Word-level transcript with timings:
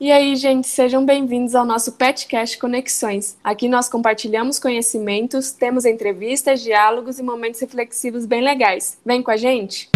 E 0.00 0.10
aí, 0.10 0.34
gente, 0.34 0.66
sejam 0.66 1.04
bem-vindos 1.04 1.54
ao 1.54 1.62
nosso 1.62 1.92
Petcast 1.92 2.56
Conexões. 2.58 3.36
Aqui 3.44 3.68
nós 3.68 3.86
compartilhamos 3.86 4.58
conhecimentos, 4.58 5.52
temos 5.52 5.84
entrevistas, 5.84 6.62
diálogos 6.62 7.18
e 7.18 7.22
momentos 7.22 7.60
reflexivos 7.60 8.24
bem 8.24 8.40
legais. 8.40 8.98
Vem 9.04 9.22
com 9.22 9.30
a 9.30 9.36
gente! 9.36 9.90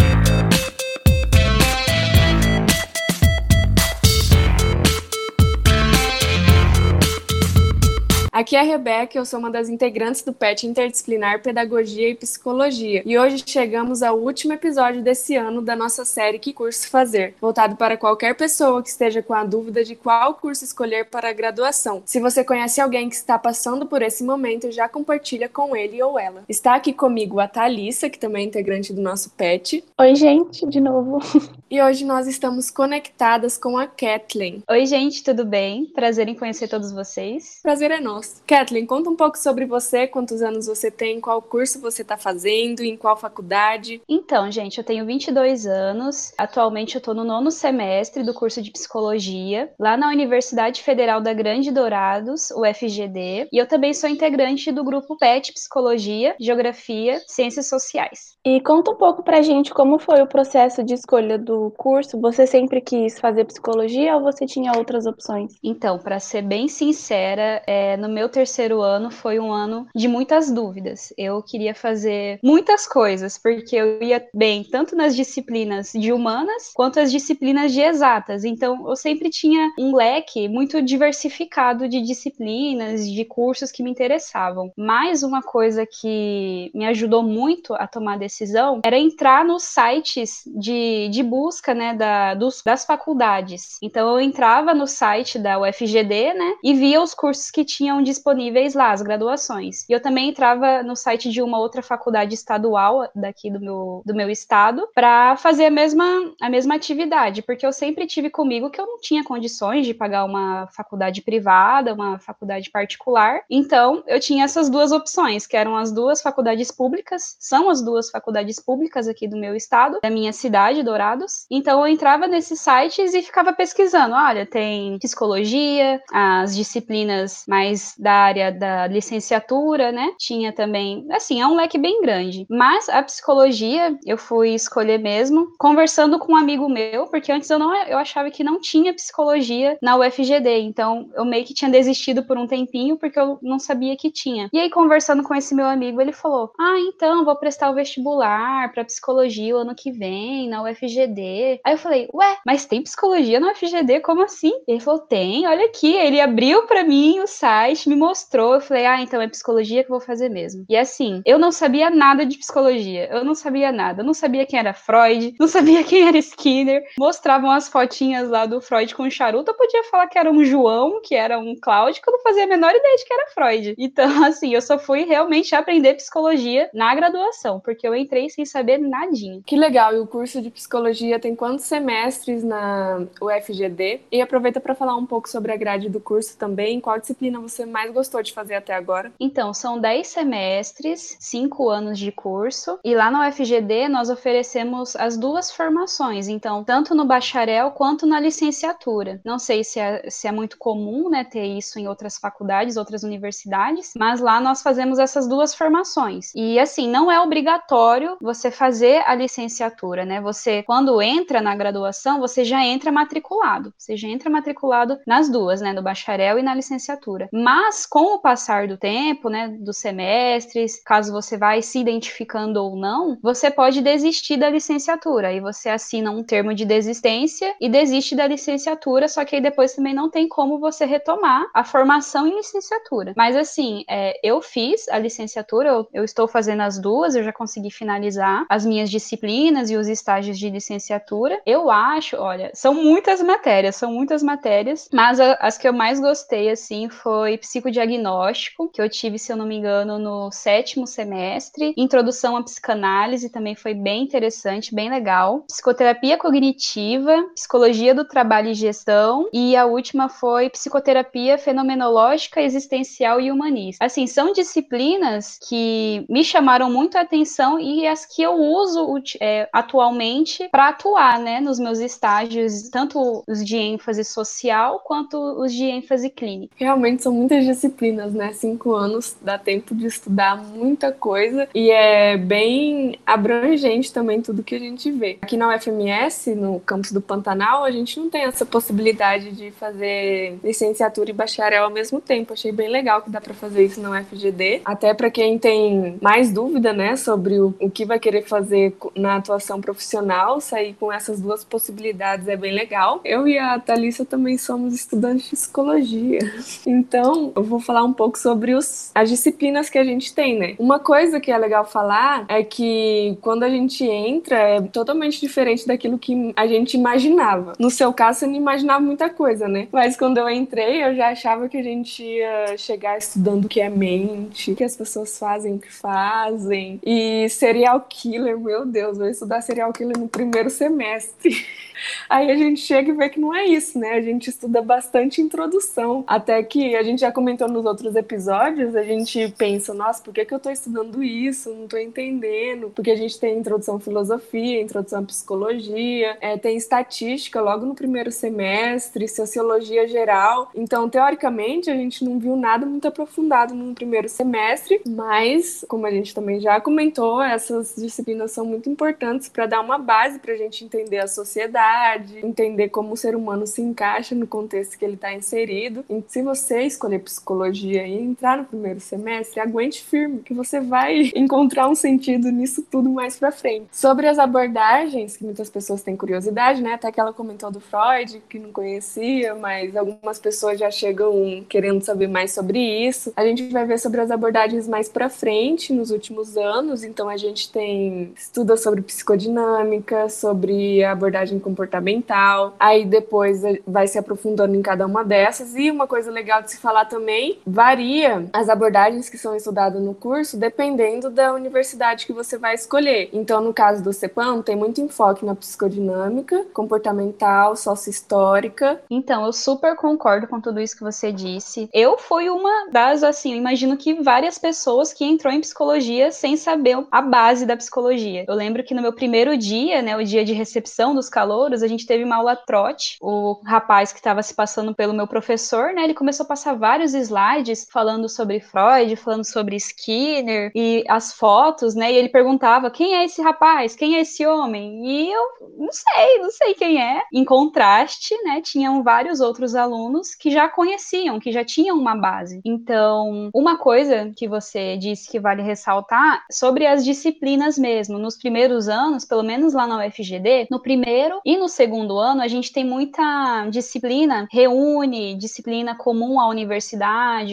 Aqui 8.35 8.57
é 8.57 8.59
a 8.59 8.63
Rebeca, 8.65 9.17
eu 9.17 9.25
sou 9.25 9.39
uma 9.39 9.49
das 9.49 9.69
integrantes 9.69 10.23
do 10.23 10.33
PET 10.33 10.67
Interdisciplinar 10.67 11.41
Pedagogia 11.41 12.09
e 12.09 12.17
Psicologia. 12.17 13.01
E 13.07 13.17
hoje 13.17 13.45
chegamos 13.47 14.03
ao 14.03 14.19
último 14.19 14.53
episódio 14.53 15.03
desse 15.03 15.37
ano 15.37 15.63
da 15.63 15.77
nossa 15.77 16.05
série 16.05 16.41
Que 16.41 16.53
Curso 16.53 16.89
Fazer, 16.89 17.37
voltado 17.41 17.77
para 17.77 17.97
qualquer 17.97 18.35
pessoa 18.35 18.83
que 18.83 18.89
esteja 18.89 19.23
com 19.23 19.35
a 19.35 19.45
dúvida 19.45 19.85
de 19.85 19.95
qual 19.95 20.35
curso 20.35 20.65
escolher 20.65 21.05
para 21.05 21.31
a 21.31 21.33
graduação. 21.33 22.03
Se 22.05 22.19
você 22.19 22.43
conhece 22.43 22.81
alguém 22.81 23.09
que 23.09 23.15
está 23.15 23.39
passando 23.39 23.87
por 23.87 24.03
esse 24.03 24.25
momento, 24.25 24.73
já 24.73 24.89
compartilha 24.89 25.49
com 25.49 25.77
ele 25.77 26.03
ou 26.03 26.19
ela. 26.19 26.43
Está 26.49 26.75
aqui 26.75 26.93
comigo 26.93 27.39
a 27.39 27.47
Thalissa, 27.47 28.11
que 28.11 28.19
também 28.19 28.47
é 28.47 28.49
integrante 28.49 28.93
do 28.93 29.01
nosso 29.01 29.31
PET. 29.31 29.85
Oi, 29.97 30.17
gente, 30.17 30.67
de 30.67 30.81
novo. 30.81 31.21
E 31.71 31.83
hoje 31.83 32.05
nós 32.05 32.29
estamos 32.29 32.71
conectadas 32.71 33.59
com 33.59 33.77
a 33.77 33.85
Kathleen. 33.85 34.63
Oi, 34.71 34.87
gente, 34.87 35.25
tudo 35.25 35.45
bem? 35.45 35.87
Prazer 35.87 36.29
em 36.29 36.35
conhecer 36.35 36.69
todos 36.69 36.93
vocês. 36.93 37.59
Prazer 37.65 37.91
é 37.91 37.99
nosso. 37.99 38.24
Kathleen, 38.47 38.87
conta 38.87 39.11
um 39.11 39.17
pouco 39.17 39.39
sobre 39.39 39.65
você, 39.65 40.07
quantos 40.07 40.43
anos 40.43 40.67
você 40.67 40.91
tem, 40.91 41.21
qual 41.21 41.41
curso 41.41 41.81
você 41.81 42.03
está 42.03 42.17
fazendo, 42.17 42.81
em 42.81 42.97
qual 42.97 43.17
faculdade. 43.17 44.01
Então, 44.09 44.51
gente, 44.51 44.79
eu 44.79 44.85
tenho 44.85 45.07
22 45.07 45.67
anos. 45.67 46.33
Atualmente 46.37 46.95
eu 46.95 46.99
estou 46.99 47.15
no 47.15 47.25
nono 47.25 47.51
semestre 47.51 48.23
do 48.23 48.35
curso 48.35 48.61
de 48.63 48.71
psicologia, 48.71 49.73
lá 49.79 49.97
na 49.97 50.09
Universidade 50.09 50.83
Federal 50.83 51.21
da 51.21 51.33
Grande 51.33 51.71
Dourados, 51.71 52.51
UFGD. 52.51 53.49
E 53.53 53.59
eu 53.59 53.67
também 53.67 53.95
sou 53.95 54.09
integrante 54.09 54.71
do 54.71 54.85
grupo 54.85 55.17
PET 55.17 55.53
Psicologia, 55.53 56.35
Geografia, 56.39 57.21
Ciências 57.27 57.69
Sociais. 57.69 58.35
E 58.45 58.61
conta 58.61 58.91
um 58.91 58.97
pouco 58.97 59.23
pra 59.23 59.43
gente 59.43 59.73
como 59.73 59.99
foi 59.99 60.21
o 60.21 60.27
processo 60.27 60.83
de 60.83 60.95
escolha 60.95 61.39
do 61.39 61.73
curso. 61.77 62.21
Você 62.21 62.47
sempre 62.47 62.81
quis 62.81 63.19
fazer 63.19 63.45
psicologia 63.45 64.17
ou 64.17 64.23
você 64.23 64.45
tinha 64.47 64.77
outras 64.77 65.07
opções? 65.07 65.55
Então, 65.63 65.99
para 65.99 66.21
ser 66.21 66.43
bem 66.43 66.69
sincera, 66.69 67.63
é, 67.67 67.97
no 67.97 68.09
meu 68.15 68.29
terceiro 68.29 68.81
ano 68.81 69.11
foi 69.11 69.41
um 69.41 69.53
ano 69.53 69.87
de 69.95 70.07
muitas 70.07 70.51
dúvidas. 70.51 71.13
Eu 71.19 71.43
queria 71.43 71.75
fazer 71.75 72.39
muitas 72.43 72.87
coisas, 72.87 73.37
porque 73.37 73.75
eu 73.75 74.01
ia 74.01 74.27
bem 74.33 74.63
tanto 74.63 74.95
nas 74.95 75.17
disciplinas 75.17 75.91
de 75.93 76.13
humanas 76.13 76.71
quanto 76.73 77.01
as 77.01 77.11
disciplinas 77.11 77.73
de 77.73 77.81
exatas. 77.81 78.45
Então, 78.45 78.89
eu 78.89 78.95
sempre 78.95 79.29
tinha 79.31 79.73
um 79.79 79.97
leque 79.97 80.49
muito 80.49 80.81
diversificado 80.81 81.89
de 81.89 82.01
disciplinas, 82.01 83.05
de 83.11 83.25
cursos 83.25 83.73
que 83.73 83.83
me 83.83 83.91
interessavam. 83.91 84.73
Mais 84.77 85.25
uma 85.25 85.43
coisa 85.43 85.85
que 85.85 86.71
me 86.73 86.87
ajudou 86.87 87.23
muito 87.23 87.75
a 87.75 87.87
tomar 87.87 88.17
decisão 88.17 88.81
era 88.85 88.99
entrar 88.99 89.45
nos 89.45 89.65
sites 89.65 90.43
de, 90.47 91.09
de 91.09 91.23
busca, 91.23 91.75
né, 91.75 91.95
da, 91.95 92.35
dos, 92.35 92.63
das 92.65 92.85
faculdades. 92.85 93.77
Então, 93.83 94.09
eu 94.09 94.21
entrava 94.21 94.73
no 94.73 94.87
site 94.87 95.37
da 95.37 95.59
UFGD, 95.59 96.35
né, 96.35 96.55
e 96.63 96.75
via 96.75 97.03
os 97.03 97.13
cursos 97.13 97.51
que 97.51 97.65
tinham 97.65 98.04
disponíveis 98.05 98.75
lá, 98.75 98.93
as 98.93 99.03
graduações. 99.03 99.89
E 99.89 99.93
eu 99.93 100.01
também 100.01 100.29
entrava 100.29 100.83
no 100.83 100.95
site 100.95 101.31
de 101.31 101.43
uma 101.43 101.59
outra 101.59 101.83
faculdade 101.83 102.35
estadual 102.35 103.09
daqui 103.15 103.51
do 103.51 103.61
meu, 103.61 104.03
do 104.05 104.15
meu 104.15 104.31
estado 104.31 104.89
para 104.95 105.37
fazer 105.37 105.67
a 105.67 105.71
mesma, 105.71 106.05
a 106.41 106.49
mesma 106.49 106.75
atividade, 106.75 107.43
porque 107.43 107.67
eu 107.67 107.73
sempre 107.73 108.07
tive 108.07 108.31
comigo 108.31 108.71
que 108.71 108.81
eu 108.81 108.87
não 108.87 109.01
tinha 109.01 109.25
condições 109.25 109.87
de 109.87 109.95
pagar 109.95 110.25
uma 110.25 110.69
faculdade 110.69 111.23
privada, 111.23 111.95
uma 111.95 112.19
faculdade 112.19 112.71
particular. 112.71 113.41
Então, 113.51 114.03
eu 114.07 114.21
tinha 114.21 114.45
essas 114.45 114.69
duas 114.69 114.93
opções, 114.93 115.47
que 115.47 115.57
eram 115.57 115.77
as 115.77 115.91
duas 115.93 116.21
faculdades 116.21 116.71
públicas, 116.71 117.37
são 117.39 117.71
as 117.71 117.83
duas 117.83 118.11
faculdades 118.11 118.61
públicas 118.61 119.09
aqui 119.09 119.27
do 119.27 119.37
meu 119.37 119.57
estado, 119.57 120.01
da 120.03 120.11
minha 120.11 120.33
cidade, 120.33 120.83
Dourados. 120.83 121.47
Então, 121.51 121.81
eu 121.81 121.87
entrava 121.87 122.27
nesses 122.27 122.61
sites 122.61 123.15
e 123.15 123.23
ficava 123.23 123.53
pesquisando. 123.53 124.15
Olha, 124.15 124.47
tem 124.47 124.99
psicologia, 124.99 126.03
as 126.13 126.55
disciplinas 126.55 127.45
mais 127.49 127.94
da 127.99 128.13
área 128.13 128.53
da 128.53 128.87
licenciatura, 128.87 129.93
né? 129.93 130.13
Tinha 130.19 130.53
também, 130.53 131.07
assim, 131.11 131.41
é 131.41 131.47
um 131.47 131.55
leque 131.57 131.79
bem 131.79 132.01
grande. 132.03 132.47
Mas 132.49 132.89
a 132.89 133.03
psicologia 133.03 133.97
eu 134.07 134.17
fui 134.19 134.51
escolher 134.55 134.99
mesmo, 134.99 135.49
conversando 135.59 136.19
com 136.19 136.33
um 136.33 136.37
amigo 136.37 136.69
meu, 136.69 137.07
porque 137.09 137.33
antes 137.33 137.49
eu 137.51 137.59
não 137.59 137.75
eu 137.87 137.99
achava 137.99 138.31
que 138.31 138.45
não 138.45 138.61
tinha 138.61 138.95
psicologia 138.95 139.77
na 139.83 139.97
UFGD, 139.97 140.61
então 140.61 141.09
eu 141.15 141.25
meio 141.25 141.45
que 141.45 141.55
tinha 141.55 141.71
desistido 141.71 142.25
por 142.25 142.37
um 142.39 142.47
tempinho 142.47 142.97
porque 142.99 143.19
eu 143.19 143.39
não 143.43 143.59
sabia 143.59 143.97
que 143.97 144.11
tinha. 144.11 144.49
E 144.53 144.59
aí 144.59 144.71
conversando 144.71 145.23
com 145.23 145.35
esse 145.35 145.55
meu 145.55 145.67
amigo, 145.67 146.01
ele 146.01 146.13
falou: 146.13 146.53
"Ah, 146.59 146.77
então 146.89 147.25
vou 147.25 147.37
prestar 147.37 147.71
o 147.71 147.75
vestibular 147.75 148.73
para 148.73 148.85
psicologia 148.85 149.55
o 149.57 149.59
ano 149.59 149.75
que 149.75 149.91
vem 149.93 150.49
na 150.49 150.63
UFGD". 150.63 151.61
Aí 151.65 151.75
eu 151.75 151.79
falei: 151.79 152.09
"Ué, 152.15 152.37
mas 152.47 152.67
tem 152.67 152.83
psicologia 152.83 153.41
na 153.41 153.49
UFGD? 153.49 154.01
Como 154.01 154.23
assim?". 154.23 154.53
Ele 154.67 154.81
falou: 154.81 155.01
"Tem, 155.01 155.47
olha 155.47 155.67
aqui". 155.67 155.95
Ele 155.95 156.21
abriu 156.21 156.67
para 156.67 156.85
mim 156.85 157.21
o 157.21 157.27
site 157.27 157.84
me 157.89 157.97
mostrou, 157.97 158.55
eu 158.55 158.61
falei, 158.61 158.87
ah, 158.87 159.01
então 159.01 159.21
é 159.21 159.29
psicologia 159.29 159.83
que 159.83 159.91
eu 159.91 159.99
vou 159.99 160.07
fazer 160.07 160.29
mesmo. 160.29 160.65
E 160.69 160.77
assim, 160.77 161.23
eu 161.25 161.39
não 161.39 161.53
sabia 161.53 161.91
nada 161.91 162.25
de 162.25 162.39
psicologia, 162.39 163.09
eu 163.11 163.25
não 163.25 163.35
sabia 163.35 163.73
nada, 163.73 164.03
eu 164.03 164.07
não 164.07 164.15
sabia 164.15 164.47
quem 164.47 164.59
era 164.59 164.75
Freud, 164.75 165.35
não 165.39 165.49
sabia 165.49 165.85
quem 165.85 166.07
era 166.07 166.19
Skinner. 166.19 166.83
Mostravam 166.99 167.51
as 167.51 167.69
fotinhas 167.69 168.29
lá 168.29 168.47
do 168.47 168.61
Freud 168.61 168.95
com 168.95 169.09
charuto, 169.11 169.51
eu 169.51 169.57
podia 169.57 169.85
falar 169.85 170.07
que 170.07 170.19
era 170.19 170.31
um 170.31 170.45
João, 170.45 171.01
que 171.03 171.15
era 171.15 171.39
um 171.39 171.55
Cláudio, 171.61 172.03
que 172.03 172.09
eu 172.09 172.13
não 172.13 172.23
fazia 172.23 172.45
a 172.45 172.47
menor 172.47 172.75
ideia 172.75 172.97
de 172.97 173.05
que 173.05 173.13
era 173.13 173.31
Freud. 173.31 173.75
Então, 173.79 174.05
assim, 174.25 174.55
eu 174.55 174.63
só 174.63 174.79
fui 174.79 175.05
realmente 175.05 175.55
aprender 175.55 175.95
psicologia 175.95 176.69
na 176.73 176.95
graduação, 176.95 177.61
porque 177.61 177.87
eu 177.87 177.95
entrei 177.95 178.29
sem 178.31 178.45
saber 178.45 178.79
nadinha. 178.79 179.41
Que 179.47 179.57
legal, 179.57 179.95
e 179.95 179.99
o 179.99 180.07
curso 180.07 180.41
de 180.41 180.51
psicologia 180.51 181.19
tem 181.19 181.35
quantos 181.35 181.65
semestres 181.65 182.43
na 182.43 183.07
UFGD? 183.21 184.01
E 184.11 184.21
aproveita 184.21 184.61
para 184.61 184.75
falar 184.75 184.97
um 184.97 185.07
pouco 185.07 185.29
sobre 185.29 185.53
a 185.53 185.57
grade 185.57 185.89
do 185.89 186.01
curso 186.01 186.37
também, 186.39 186.81
qual 186.81 186.99
disciplina 186.99 187.41
você 187.41 187.65
mais 187.75 187.93
gostou 187.93 188.23
de 188.23 188.33
fazer 188.33 188.55
até 188.55 188.73
agora? 188.73 189.13
Então, 189.19 189.53
são 189.53 189.81
10 189.81 190.07
semestres, 190.07 191.17
5 191.19 191.69
anos 191.69 191.99
de 191.99 192.13
curso, 192.13 192.79
e 192.85 192.95
lá 192.95 193.11
na 193.11 193.29
UFGD 193.29 193.89
nós 193.89 194.09
oferecemos 194.09 194.95
as 194.95 195.17
duas 195.17 195.51
formações, 195.51 196.29
então, 196.29 196.63
tanto 196.63 196.95
no 196.95 197.05
bacharel 197.05 197.73
quanto 197.73 198.07
na 198.07 198.21
licenciatura. 198.21 199.21
Não 199.25 199.41
sei 199.41 199.65
se 199.65 199.81
é, 199.81 200.09
se 200.09 200.29
é 200.29 200.33
muito 200.33 200.57
comum, 200.57 201.11
né, 201.11 201.25
ter 201.25 201.45
isso 201.45 201.81
em 201.81 201.89
outras 201.89 202.17
faculdades, 202.17 202.77
outras 202.77 203.03
universidades, 203.03 203.93
mas 203.97 204.21
lá 204.21 204.41
nós 204.41 204.63
fazemos 204.63 205.01
essas 205.01 205.27
duas 205.27 205.53
formações. 205.53 206.33
E 206.33 206.61
assim, 206.61 206.89
não 206.89 207.11
é 207.11 207.21
obrigatório 207.21 208.17
você 208.21 208.53
fazer 208.53 209.03
a 209.05 209.17
licenciatura, 209.17 210.05
né? 210.05 210.21
Você, 210.21 210.63
quando 210.63 211.03
entra 211.03 211.41
na 211.41 211.57
graduação, 211.57 212.21
você 212.21 212.45
já 212.45 212.65
entra 212.65 212.93
matriculado. 212.93 213.73
Você 213.77 213.97
já 213.97 214.07
entra 214.07 214.31
matriculado 214.31 214.99
nas 215.07 215.29
duas, 215.29 215.61
né? 215.61 215.73
No 215.73 215.83
bacharel 215.83 216.39
e 216.39 216.43
na 216.43 216.55
licenciatura. 216.55 217.29
Mas 217.33 217.64
mas 217.65 217.87
com 217.87 218.15
o 218.15 218.19
passar 218.19 218.69
do 218.69 218.77
tempo, 218.77 219.31
né, 219.31 219.49
dos 219.49 219.79
semestres, 219.79 220.83
caso 220.85 221.11
você 221.11 221.39
vai 221.39 221.63
se 221.63 221.79
identificando 221.79 222.63
ou 222.63 222.77
não, 222.77 223.17
você 223.23 223.51
pode 223.51 223.81
desistir 223.81 224.37
da 224.37 224.51
licenciatura. 224.51 225.29
Aí 225.29 225.41
você 225.41 225.71
assina 225.71 226.11
um 226.11 226.23
termo 226.23 226.53
de 226.53 226.67
desistência 226.67 227.55
e 227.59 227.69
desiste 227.71 228.15
da 228.15 228.27
licenciatura, 228.27 229.09
só 229.09 229.25
que 229.25 229.37
aí 229.37 229.41
depois 229.41 229.75
também 229.75 229.95
não 229.95 230.11
tem 230.11 230.29
como 230.29 230.59
você 230.59 230.85
retomar 230.85 231.47
a 231.55 231.65
formação 231.65 232.27
em 232.27 232.37
licenciatura. 232.37 233.15
Mas 233.17 233.35
assim, 233.35 233.83
é, 233.89 234.13
eu 234.23 234.43
fiz 234.43 234.87
a 234.91 234.99
licenciatura, 234.99 235.71
eu, 235.71 235.89
eu 235.95 236.05
estou 236.05 236.29
fazendo 236.29 236.61
as 236.61 236.79
duas, 236.79 237.15
eu 237.15 237.25
já 237.25 237.33
consegui 237.33 237.71
finalizar 237.71 238.45
as 238.47 238.67
minhas 238.67 238.91
disciplinas 238.91 239.71
e 239.71 239.77
os 239.77 239.89
estágios 239.89 240.39
de 240.39 240.51
licenciatura. 240.51 241.41
Eu 241.47 241.71
acho, 241.71 242.17
olha, 242.17 242.51
são 242.53 242.75
muitas 242.75 243.23
matérias, 243.23 243.77
são 243.77 243.91
muitas 243.91 244.23
matérias, 244.23 244.87
mas 244.93 245.19
a, 245.19 245.33
as 245.41 245.57
que 245.57 245.67
eu 245.67 245.73
mais 245.73 245.99
gostei, 245.99 246.51
assim, 246.51 246.91
foi 246.91 247.39
psicodiagnóstico, 247.55 248.69
que 248.69 248.83
eu 248.83 248.89
tive, 248.89 249.19
se 249.19 249.33
eu 249.33 249.37
não 249.37 249.47
me 249.47 249.57
engano, 249.57 249.99
no 249.99 250.31
sétimo 250.33 250.87
semestre. 250.87 251.73
Introdução 251.77 252.37
à 252.37 252.43
psicanálise 252.43 253.31
também 253.31 253.55
foi 253.55 253.75
bem 253.75 254.03
interessante, 254.03 254.75
bem 254.75 254.91
legal. 254.91 255.45
Psicoterapia 255.47 256.19
cognitiva, 256.19 257.13
psicologia 257.35 257.95
do 257.95 258.05
trabalho 258.05 258.49
e 258.49 258.55
gestão. 258.55 259.29
E 259.33 259.57
a 259.57 259.67
última 259.67 260.09
foi 260.09 260.51
psicoterapia 260.51 261.39
fenomenológica, 261.39 262.43
existencial 262.43 263.21
e 263.21 263.31
humanista. 263.31 263.85
Assim, 263.85 264.07
são 264.07 264.33
disciplinas 264.33 265.39
que 265.49 266.05
me 266.09 266.25
chamaram 266.25 266.71
muito 266.71 266.99
a 266.99 267.03
atenção 267.03 267.61
e 267.61 267.87
as 267.87 268.05
que 268.05 268.23
eu 268.23 268.35
uso 268.35 269.01
é, 269.21 269.49
atualmente 269.53 270.49
para 270.49 270.69
atuar, 270.69 271.21
né, 271.21 271.41
nos 271.41 271.61
meus 271.61 271.79
estágios, 271.79 272.69
tanto 272.71 273.23
os 273.29 273.45
de 273.45 273.57
ênfase 273.57 274.05
social 274.05 274.81
quanto 274.85 275.17
os 275.41 275.53
de 275.53 275.65
ênfase 275.65 276.11
clínica. 276.11 276.55
Realmente 276.57 277.03
são 277.03 277.13
muitas 277.13 277.34
muitas 277.35 277.45
disciplinas, 277.45 278.13
né? 278.13 278.33
Cinco 278.33 278.75
anos 278.75 279.17
dá 279.21 279.39
tempo 279.39 279.75
de 279.75 279.87
estudar 279.87 280.37
muita 280.37 280.93
coisa 280.93 281.49
e 281.55 281.71
é 281.71 282.17
bem 282.17 282.99
abrangente 283.05 283.93
também 283.93 284.23
tudo 284.23 284.43
que 284.43 284.55
a 284.55 284.59
gente 284.59 284.91
vê. 284.93 285.19
Aqui 285.21 285.37
na 285.37 285.55
UFMS, 285.55 286.35
no 286.35 286.61
campus 286.61 286.93
do 286.93 287.01
Pantanal, 287.01 287.65
a 287.65 287.71
gente 287.71 287.99
não 287.99 288.09
tem 288.09 288.23
essa 288.23 288.47
possibilidade 288.47 289.33
de 289.33 289.51
fazer 289.53 290.39
licenciatura 290.45 291.11
e 291.11 291.13
bacharel 291.13 291.65
ao 291.65 291.71
mesmo 291.71 292.01
tempo. 292.01 292.33
Achei 292.33 292.53
bem 292.53 292.69
legal 292.69 293.03
que 293.03 293.11
dá 293.11 293.21
para 293.21 293.35
fazer 293.35 293.65
isso 293.65 293.81
na 293.81 293.91
UFGD. 293.91 294.63
Até 294.65 294.95
para 294.95 295.11
quem 295.11 295.39
tem 295.39 295.99
mais 296.01 296.31
dúvida, 296.33 296.73
né, 296.73 296.97
sobre 296.97 297.41
o, 297.41 297.55
o 297.61 297.71
que 297.71 297.85
vai 297.85 297.99
querer 297.99 298.23
fazer 298.23 298.77
na 298.95 299.17
atuação 299.17 299.61
profissional, 299.61 300.41
sair 300.41 300.75
com 300.79 300.93
essas 300.93 301.21
duas 301.21 301.45
possibilidades 301.45 302.29
é 302.29 302.37
bem 302.37 302.53
legal. 302.53 303.01
Eu 303.05 303.27
e 303.27 303.39
a 303.39 303.59
Thalissa 303.59 304.05
também 304.05 304.39
somos 304.39 304.75
estudantes 304.75 305.25
de 305.25 305.31
psicologia. 305.31 306.21
Então, 306.67 307.24
eu 307.35 307.43
vou 307.43 307.61
falar 307.61 307.85
um 307.85 307.93
pouco 307.93 308.19
sobre 308.19 308.55
os, 308.55 308.91
as 308.95 309.09
disciplinas 309.09 309.71
que 309.71 309.79
a 309.79 309.85
gente 309.85 310.15
tem, 310.15 310.39
né? 310.39 310.55
Uma 310.59 310.79
coisa 310.79 311.21
que 311.21 311.31
é 311.31 311.39
legal 311.39 311.65
falar 311.65 312.25
é 312.29 312.43
que 312.43 313.17
quando 313.21 313.43
a 313.43 313.49
gente 313.49 313.85
entra 313.85 314.37
é 314.37 314.61
totalmente 314.61 315.21
diferente 315.21 315.67
daquilo 315.67 315.99
que 315.99 316.33
a 316.37 316.47
gente 316.47 316.75
imaginava. 316.75 317.53
No 317.59 317.71
seu 317.71 317.93
caso, 317.93 318.21
você 318.21 318.27
não 318.27 318.35
imaginava 318.35 318.81
muita 318.81 319.09
coisa, 319.11 319.49
né? 319.49 319.69
Mas 319.73 319.97
quando 319.97 320.19
eu 320.19 320.29
entrei, 320.29 320.85
eu 320.85 320.95
já 320.95 321.09
achava 321.09 321.49
que 321.49 321.57
a 321.57 321.63
gente 321.63 322.03
ia 322.03 322.57
chegar 322.57 322.99
estudando 322.99 323.45
o 323.45 323.49
que 323.49 323.61
é 323.61 323.69
mente, 323.69 324.53
o 324.53 324.57
que 324.57 324.65
as 324.65 324.77
pessoas 324.77 325.19
fazem, 325.19 325.55
o 325.55 325.59
que 325.59 325.73
fazem. 325.73 326.81
E 326.85 327.29
serial 327.29 327.85
killer, 327.89 328.39
meu 328.39 328.65
Deus, 328.65 328.99
vou 328.99 329.09
estudar 329.09 329.41
serial 329.41 329.73
killer 329.73 329.99
no 329.99 330.09
primeiro 330.09 330.51
semestre. 330.51 331.35
Aí 332.09 332.31
a 332.31 332.37
gente 332.37 332.61
chega 332.61 332.91
e 332.91 332.95
vê 332.95 333.09
que 333.09 333.21
não 333.21 333.35
é 333.35 333.45
isso, 333.45 333.79
né? 333.79 333.93
A 333.93 334.01
gente 334.01 334.29
estuda 334.31 334.63
bastante 334.63 335.21
introdução. 335.21 336.05
Até 336.07 336.43
que 336.43 336.75
a 336.77 336.83
gente 336.83 337.01
já 337.01 337.13
comentou 337.15 337.49
nos 337.49 337.65
outros 337.65 337.97
episódios, 337.97 338.77
a 338.77 338.83
gente 338.83 339.33
pensa, 339.39 339.73
nossa, 339.73 340.03
por 340.03 340.13
que, 340.13 340.25
que 340.25 340.35
eu 340.35 340.39
tô 340.41 340.51
estudando 340.51 341.03
isso? 341.03 341.55
Não 341.55 341.67
tô 341.67 341.79
entendendo. 341.79 342.71
Porque 342.75 342.91
a 342.91 342.97
gente 342.97 343.19
tem 343.19 343.39
introdução 343.39 343.77
à 343.77 343.81
filosofia, 343.81 344.61
introdução 344.61 345.01
à 345.01 345.03
psicologia, 345.03 346.19
é, 346.21 346.37
tem 346.37 346.57
estatística 346.57 347.41
logo 347.41 347.65
no 347.65 347.75
primeiro 347.75 348.11
semestre, 348.11 349.09
sociologia 349.09 349.89
geral. 349.89 350.51
Então, 350.55 350.91
teoricamente, 350.91 351.71
a 351.71 351.75
gente 351.75 352.05
não 352.05 352.19
viu 352.19 352.37
nada 352.37 352.67
muito 352.67 352.87
aprofundado 352.87 353.55
no 353.55 353.75
primeiro 353.75 354.09
semestre, 354.09 354.83
mas, 354.87 355.65
como 355.69 355.87
a 355.87 355.91
gente 355.91 356.15
também 356.15 356.41
já 356.41 356.61
comentou, 356.61 357.23
essas 357.23 357.75
disciplinas 357.77 358.33
são 358.33 358.45
muito 358.45 358.69
importantes 358.69 359.29
para 359.29 359.47
dar 359.47 359.61
uma 359.61 359.79
base 359.79 360.19
para 360.19 360.35
a 360.35 360.37
gente 360.37 360.65
entender 360.65 360.99
a 360.99 361.07
sociedade 361.07 361.55
sociedade, 361.55 362.25
entender 362.25 362.69
como 362.69 362.95
o 362.95 362.97
ser 362.97 363.15
humano 363.15 363.47
se 363.47 363.63
encaixa 363.63 364.15
no 364.15 364.27
contexto 364.27 364.79
que 364.79 364.85
ele 364.85 364.95
está 364.95 365.13
inserido. 365.13 365.85
E 365.89 366.03
se 366.07 366.23
você 366.23 366.63
escolher 366.63 366.99
psicologia 367.05 367.87
e 367.87 367.95
entrar 367.95 368.39
no 368.39 368.45
primeiro 368.45 368.81
semestre, 368.81 369.41
aguente 369.41 369.83
firme, 369.83 370.21
que 370.21 370.35
você 370.35 370.61
vai 370.61 371.13
encontrar 371.15 371.69
um 371.69 371.75
sentido 371.75 372.31
nisso 372.31 372.63
tudo 372.71 372.91
mais 372.91 373.19
para 373.19 373.31
frente. 373.31 373.67
Sobre 373.73 374.09
as 374.09 374.19
abordagens, 374.19 375.17
que 375.17 375.25
muitas 375.25 375.49
pessoas 375.51 375.83
têm 375.83 375.97
curiosidade, 375.97 376.63
né? 376.63 376.75
Até 376.75 376.91
que 376.91 377.01
ela 377.01 377.13
comentou 377.13 377.51
do 377.51 377.61
Freud, 377.61 378.23
que 378.29 378.39
não 378.39 378.51
conhecia, 378.51 379.35
mas 379.35 379.77
algumas 379.77 380.19
pessoas 380.19 380.59
já 380.59 380.71
chegam 380.71 381.45
querendo 381.49 381.83
saber 381.83 382.09
mais 382.09 382.33
sobre 382.33 382.59
isso. 382.59 383.13
A 383.17 383.25
gente 383.25 383.49
vai 383.49 383.65
ver 383.65 383.79
sobre 383.79 384.01
as 384.01 384.11
abordagens 384.11 384.67
mais 384.67 384.89
para 384.89 385.09
frente 385.09 385.73
nos 385.73 385.91
últimos 385.91 386.37
anos, 386.37 386.83
então 386.83 387.09
a 387.09 387.17
gente 387.17 387.51
tem 387.53 388.13
estudos 388.17 388.63
sobre 388.63 388.83
psicodinâmica, 388.83 390.09
sobre 390.09 390.83
abordagem 390.83 391.39
comportamental. 391.39 392.55
Aí 392.59 392.85
depois 392.85 393.43
vai 393.67 393.87
se 393.87 393.99
aprofundando 393.99 394.55
em 394.55 394.63
cada 394.63 394.87
uma 394.87 395.05
dessas. 395.05 395.55
E 395.55 395.71
uma 395.71 395.87
coisa 395.87 396.11
legal 396.11 396.43
de 396.43 396.51
se 396.51 396.59
falar 396.59 396.87
também, 396.95 397.39
varia 397.47 398.27
as 398.33 398.49
abordagens 398.49 399.09
que 399.09 399.19
são 399.19 399.35
estudadas 399.35 399.83
no 399.83 399.95
curso 399.95 400.37
dependendo 400.37 401.11
da 401.11 401.33
universidade 401.33 402.07
que 402.07 402.13
você 402.13 402.39
vai 402.39 402.55
escolher. 402.55 403.11
Então, 403.13 403.41
no 403.41 403.53
caso 403.53 403.83
do 403.83 403.93
CEPAM, 403.93 404.43
tem 404.43 404.57
muito 404.57 404.81
enfoque 404.81 405.25
na 405.25 405.35
psicodinâmica, 405.35 406.45
comportamental, 406.53 407.57
sócio-histórica. 407.57 408.81
Então, 408.89 409.25
eu 409.27 409.33
super 409.33 409.77
concordo 409.77 410.27
com 410.27 410.41
tudo 410.41 410.61
isso 410.61 410.77
que 410.77 410.83
você 410.83 411.13
disse. 411.13 411.69
Eu 411.73 411.99
fui 411.99 412.31
uma 412.31 412.71
das, 412.71 413.03
assim, 413.03 413.35
imagino 413.35 413.77
que 413.77 413.95
várias 413.95 414.39
pessoas 414.39 414.93
que 414.93 415.05
entrou 415.05 415.33
em 415.33 415.41
psicologia 415.41 416.11
sem 416.13 416.37
saber 416.37 416.85
a 416.91 417.03
base 417.03 417.45
da 417.45 417.57
psicologia. 417.57 418.25
Eu 418.29 418.35
lembro 418.35 418.63
que 418.63 418.75
no 418.75 418.83
meu 418.83 418.93
primeiro 418.93 419.37
dia, 419.37 419.83
né, 419.83 419.97
o 419.97 420.05
dia 420.05 420.25
de 420.25 420.33
recepção 420.33 420.95
dos 420.95 421.09
calouros, 421.09 421.25
calouros, 421.25 421.63
a 421.63 421.67
gente 421.67 421.87
teve 421.87 422.05
uma 422.05 422.17
aula 422.17 422.37
trote. 422.37 422.97
O 423.01 423.41
rapaz 423.45 423.93
que 423.93 423.99
estava 423.99 424.23
se 424.23 424.35
passando 424.35 424.75
pelo 424.75 424.93
meu 424.93 425.07
professor, 425.07 425.73
né, 425.73 425.85
ele 425.85 425.95
começou 425.95 426.25
a 426.25 426.29
passar 426.29 426.55
vários 426.55 426.84
slides 426.93 427.67
falando 427.71 428.09
sobre 428.09 428.41
Freud, 428.41 428.97
falando 428.97 429.25
sobre 429.25 429.57
Skinner 429.57 430.51
e 430.55 430.85
as 430.89 431.13
fotos, 431.13 431.75
né? 431.75 431.93
E 431.93 431.97
ele 431.97 432.09
perguntava: 432.09 432.71
"Quem 432.71 432.95
é 432.97 433.05
esse 433.05 433.23
rapaz? 433.23 433.75
Quem 433.75 433.97
é 433.97 434.01
esse 434.01 434.27
homem?" 434.27 434.87
E 434.87 435.11
eu 435.13 435.23
não 435.57 435.73
sei, 435.73 436.19
não 436.19 436.31
sei 436.31 436.55
quem 436.55 436.83
é. 436.83 437.03
Em 437.13 437.25
contraste, 437.25 438.15
né, 438.25 438.41
tinham 438.41 438.83
vários 438.83 439.21
outros 439.21 439.55
alunos 439.55 440.15
que 440.15 440.31
já 440.31 440.49
conheciam, 440.49 441.19
que 441.19 441.33
já 441.33 441.45
tinham 441.45 441.79
uma 441.79 441.95
base. 441.97 442.41
Então, 442.45 443.31
uma 443.35 443.57
coisa 443.59 444.13
que 444.17 444.29
você 444.29 444.77
disse 444.77 445.11
que 445.11 445.21
vale 445.21 445.43
ressaltar 445.43 446.25
sobre 446.31 446.67
as 446.67 446.85
disciplinas 446.85 447.59
mesmo. 447.59 447.99
Nos 447.99 448.17
primeiros 448.17 448.69
anos, 448.69 449.05
pelo 449.05 449.23
menos 449.23 449.55
lá 449.55 449.67
na 449.67 449.79
UFGD, 449.79 450.49
no 450.51 450.61
primeiro 450.61 451.21
e 451.25 451.37
no 451.37 451.49
segundo 451.49 451.97
ano, 451.99 452.23
a 452.23 452.29
gente 452.29 452.53
tem 452.53 452.65
muita 452.65 453.49
disciplina, 453.51 454.27
reúne 454.31 455.15
disciplina 455.15 455.75
comum 455.77 456.21
à 456.21 456.29
universidade, 456.29 456.74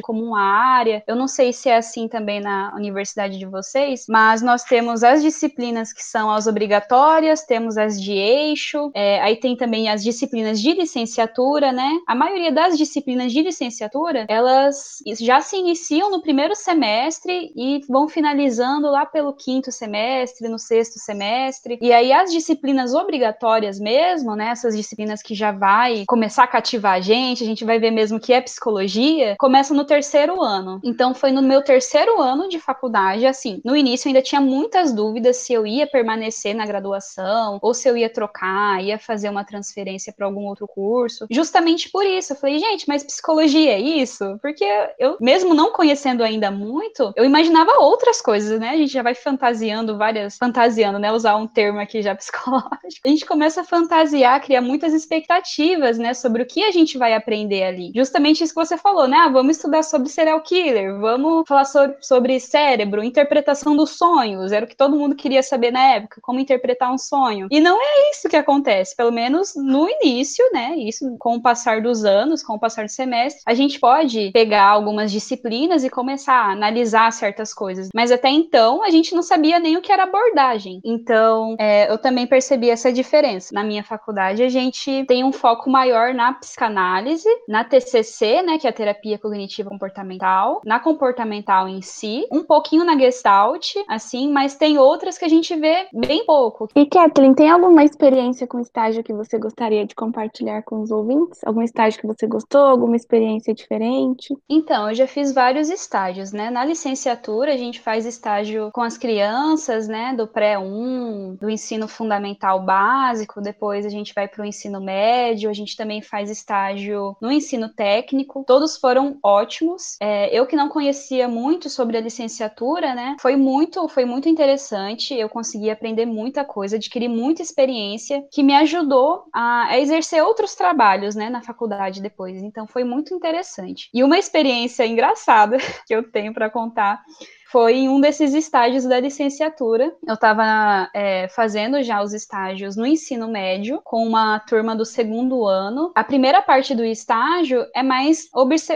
comum 0.02 0.36
à 0.36 0.42
área. 0.42 1.04
Eu 1.08 1.16
não 1.16 1.28
sei 1.28 1.54
se 1.54 1.70
é 1.70 1.78
assim 1.78 2.08
também 2.08 2.40
na 2.40 2.74
universidade 2.76 3.38
de 3.38 3.46
vocês, 3.46 4.06
mas 4.10 4.42
nós 4.42 4.64
temos 4.64 5.04
as 5.04 5.22
disciplinas 5.22 5.94
que 5.94 6.04
são 6.04 6.32
as 6.32 6.48
obrigatórias, 6.48 7.44
temos 7.44 7.78
as 7.78 8.02
de 8.02 8.14
eixo, 8.14 8.92
é, 8.94 9.22
aí 9.22 9.38
tem 9.38 9.56
também 9.56 9.90
as 9.90 10.04
disciplinas 10.04 10.60
de 10.60 10.74
licenciatura, 10.74 11.72
né? 11.72 12.00
A 12.08 12.16
maioria 12.16 12.52
das 12.52 12.78
disciplinas 12.78 13.32
de 13.32 13.42
licenciatura, 13.42 14.26
elas 14.30 15.00
já 15.20 15.42
se 15.42 15.58
iniciam 15.58 16.10
no 16.10 16.22
primeiro 16.22 16.56
semestre 16.56 17.52
e 17.56 17.82
vão 17.88 18.08
finalizando 18.08 18.90
lá 18.90 19.06
pelo 19.06 19.34
quinto 19.34 19.72
semestre, 19.72 20.48
no 20.48 20.60
sexto 20.60 21.00
semestre. 21.00 21.78
E 21.82 21.92
aí 21.94 22.12
as 22.12 22.32
disciplinas 22.32 22.94
obrigatórias 22.94 23.80
mesmo, 23.80 24.36
né? 24.36 24.50
Essas 24.50 24.76
disciplinas 24.76 25.22
que 25.22 25.36
já 25.36 25.52
vai 25.52 26.04
começar 26.08 26.44
a 26.44 26.48
cativar 26.48 26.94
a 26.94 27.02
gente, 27.02 27.44
a 27.44 27.48
gente 27.48 27.66
vai 27.66 27.80
ver 27.80 27.92
mesmo 27.92 28.20
que 28.20 28.34
é 28.34 28.42
psicologia, 28.42 29.31
começa 29.38 29.74
no 29.74 29.86
terceiro 29.86 30.42
ano. 30.42 30.80
Então 30.84 31.14
foi 31.14 31.32
no 31.32 31.42
meu 31.42 31.64
terceiro 31.64 32.22
ano 32.22 32.50
de 32.50 32.60
faculdade, 32.60 33.26
assim, 33.26 33.62
no 33.64 33.76
início 33.76 34.08
ainda 34.08 34.22
tinha 34.22 34.42
muitas 34.42 34.94
dúvidas 34.94 35.38
se 35.38 35.54
eu 35.54 35.66
ia 35.66 35.88
permanecer 35.88 36.56
na 36.56 36.66
graduação 36.66 37.60
ou 37.62 37.74
se 37.74 37.88
eu 37.88 37.98
ia 37.98 38.10
trocar, 38.10 38.84
ia 38.84 38.98
fazer 38.98 39.30
uma 39.30 39.44
transferência 39.44 40.14
para 40.14 40.26
algum 40.26 40.46
outro 40.46 40.68
curso. 40.68 41.26
Justamente 41.30 41.90
por 41.90 42.06
isso, 42.06 42.34
eu 42.34 42.38
falei, 42.38 42.60
gente, 42.60 42.88
mas 42.88 43.04
psicologia 43.04 43.74
é 43.74 43.80
isso? 43.80 44.38
Porque 44.42 44.66
eu, 45.00 45.18
mesmo 45.20 45.54
não 45.54 45.72
conhecendo 45.72 46.24
ainda 46.24 46.52
muito, 46.52 47.12
eu 47.16 47.26
imaginava 47.26 47.80
outras 47.80 48.22
coisas, 48.22 48.60
né? 48.60 48.70
A 48.70 48.78
gente 48.78 48.94
já 48.94 49.04
vai 49.04 49.16
fantasiando 49.16 49.98
várias, 49.98 50.38
fantasiando, 50.38 51.00
né? 51.00 51.12
Usar 51.12 51.36
um 51.36 51.48
termo 51.48 51.80
aqui 51.80 52.02
já 52.02 52.16
psicológico. 52.16 53.02
A 53.06 53.10
gente 53.10 53.26
começa 53.26 53.62
a 53.62 53.64
fantasiar, 53.64 54.42
criar 54.42 54.62
muitas 54.62 54.94
expectativas, 54.94 55.98
né, 55.98 56.14
sobre 56.14 56.44
o 56.44 56.46
que 56.46 56.64
a 56.64 56.72
gente 56.72 56.98
vai 56.98 57.14
aprender 57.14 57.64
ali. 57.64 57.92
Justamente 57.96 58.44
isso 58.44 58.54
que 58.54 58.60
você 58.60 58.78
falou, 58.78 59.08
né? 59.12 59.18
Ah, 59.18 59.30
vamos 59.30 59.58
estudar 59.58 59.84
sobre 59.84 60.10
serial 60.10 60.42
killer, 60.42 60.98
vamos 60.98 61.44
falar 61.48 61.66
sobre, 61.66 61.98
sobre 62.00 62.40
cérebro, 62.40 63.04
interpretação 63.04 63.76
dos 63.76 63.92
sonhos, 63.92 64.52
era 64.54 64.66
o 64.66 64.68
que 64.68 64.76
todo 64.76 64.96
mundo 64.96 65.16
queria 65.16 65.44
saber 65.44 65.70
na 65.70 65.96
época, 65.96 66.22
como 66.22 66.40
interpretar 66.40 66.92
um 66.92 66.98
sonho. 66.98 67.48
E 67.52 67.60
não 67.60 67.78
é 67.80 68.12
isso 68.12 68.30
que 68.30 68.38
acontece, 68.38 68.96
pelo 68.96 69.12
menos 69.12 69.54
no 69.56 69.88
início, 69.90 70.44
né? 70.54 70.76
Isso 70.78 71.16
com 71.20 71.36
o 71.36 71.42
passar 71.42 71.82
dos 71.82 72.06
anos, 72.06 72.42
com 72.42 72.54
o 72.54 72.60
passar 72.60 72.86
do 72.86 72.92
semestre, 72.92 73.44
a 73.46 73.54
gente 73.54 73.80
pode 73.80 74.32
pegar 74.32 74.68
algumas 74.68 75.12
disciplinas 75.12 75.84
e 75.84 75.90
começar 75.90 76.34
a 76.34 76.52
analisar 76.54 77.12
certas 77.12 77.54
coisas. 77.54 77.90
Mas 77.94 78.12
até 78.12 78.30
então 78.30 78.82
a 78.82 78.90
gente 78.90 79.14
não 79.14 79.22
sabia 79.22 79.60
nem 79.60 79.76
o 79.76 79.82
que 79.82 79.92
era 79.92 80.04
abordagem. 80.04 80.80
Então, 80.86 81.56
é, 81.60 81.92
eu 81.92 81.98
também 81.98 82.26
percebi 82.26 82.70
essa 82.70 82.94
diferença 82.94 83.54
na 83.54 83.64
minha 83.64 83.84
faculdade, 83.84 84.42
a 84.42 84.50
gente 84.50 85.04
tem 85.06 85.24
um 85.24 85.34
foco 85.34 85.70
maior 85.70 86.14
na 86.14 86.34
psicanálise, 86.34 87.28
na 87.48 87.66
TCC, 87.66 88.42
né, 88.42 88.58
que 88.58 88.66
é 88.66 88.70
a 88.70 88.74
terapia 88.74 89.01
cognitiva 89.20 89.70
comportamental, 89.70 90.62
na 90.66 90.80
comportamental 90.80 91.68
em 91.68 91.82
si, 91.82 92.26
um 92.32 92.44
pouquinho 92.44 92.86
na 92.86 92.98
Gestalt, 92.98 93.76
assim, 93.88 94.32
mas 94.32 94.56
tem 94.56 94.78
outras 94.78 95.18
que 95.18 95.26
a 95.26 95.30
gente 95.30 95.56
vê 95.56 95.88
bem 95.94 96.26
pouco. 96.26 96.68
E 96.76 96.86
Kathleen, 96.86 97.34
tem 97.34 97.50
alguma 97.50 97.84
experiência 97.84 98.48
com 98.48 98.60
estágio 98.60 99.04
que 99.04 99.14
você 99.14 99.38
gostaria 99.38 99.86
de 99.86 99.96
compartilhar 99.96 100.62
com 100.64 100.82
os 100.82 100.92
ouvintes? 100.92 101.40
Algum 101.46 101.62
estágio 101.62 102.00
que 102.00 102.08
você 102.08 102.28
gostou, 102.28 102.62
alguma 102.62 102.96
experiência 102.96 103.54
diferente? 103.54 104.36
Então, 104.50 104.90
eu 104.90 104.96
já 104.96 105.08
fiz 105.08 105.34
vários 105.34 105.70
estágios, 105.70 106.32
né? 106.32 106.50
Na 106.50 106.66
licenciatura, 106.66 107.54
a 107.54 107.58
gente 107.58 107.80
faz 107.80 108.06
estágio 108.06 108.70
com 108.74 108.82
as 108.82 108.98
crianças, 108.98 109.88
né, 109.88 110.14
do 110.16 110.28
pré-1, 110.28 111.38
do 111.40 111.50
ensino 111.50 111.88
fundamental 111.88 112.64
básico, 112.64 113.42
depois 113.42 113.86
a 113.86 113.90
gente 113.90 114.14
vai 114.14 114.28
para 114.28 114.42
o 114.42 114.46
ensino 114.46 114.82
médio, 114.82 115.50
a 115.50 115.54
gente 115.54 115.76
também 115.76 116.02
faz 116.02 116.30
estágio 116.30 117.16
no 117.22 117.32
ensino 117.32 117.70
técnico. 117.70 118.44
Todos 118.46 118.78
foram 118.78 118.91
foram 118.92 119.18
ótimos. 119.24 119.96
É, 120.02 120.38
eu 120.38 120.46
que 120.46 120.54
não 120.54 120.68
conhecia 120.68 121.26
muito 121.26 121.70
sobre 121.70 121.96
a 121.96 122.02
licenciatura, 122.02 122.94
né? 122.94 123.16
Foi 123.22 123.38
muito, 123.38 123.88
foi 123.88 124.04
muito 124.04 124.28
interessante. 124.28 125.14
Eu 125.14 125.30
consegui 125.30 125.70
aprender 125.70 126.06
muita 126.06 126.44
coisa, 126.44 126.76
adquirir 126.76 127.08
muita 127.08 127.42
experiência 127.42 128.22
que 128.30 128.44
me 128.44 128.54
ajudou 128.54 129.24
a, 129.34 129.68
a 129.70 129.80
exercer 129.80 130.22
outros 130.22 130.56
trabalhos, 130.56 131.16
né, 131.16 131.30
na 131.30 131.42
faculdade 131.42 132.02
depois. 132.02 132.44
Então 132.44 132.68
foi 132.68 132.84
muito 132.84 133.14
interessante. 133.14 133.90
E 133.94 134.04
uma 134.04 134.20
experiência 134.20 134.86
engraçada 134.86 135.56
que 135.88 135.96
eu 135.96 136.12
tenho 136.12 136.34
para 136.34 136.50
contar 136.50 137.02
foi 137.52 137.76
em 137.76 137.90
um 137.90 138.00
desses 138.00 138.34
estágios 138.34 138.86
da 138.86 139.00
licenciatura. 139.00 139.94
Eu 140.08 140.14
estava 140.14 140.90
é, 140.94 141.28
fazendo 141.30 141.84
já 141.84 142.02
os 142.02 142.14
estágios 142.14 142.76
no 142.76 142.86
ensino 142.86 143.28
médio, 143.28 143.82
com 143.84 144.08
uma 144.08 144.40
turma 144.40 144.76
do 144.76 144.86
segundo 144.86 145.46
ano. 145.46 145.92
A 145.94 146.04
primeira 146.04 146.42
parte 146.42 146.74
do 146.74 146.86
estágio 146.86 147.66
é 147.76 147.84
mais 147.84 148.30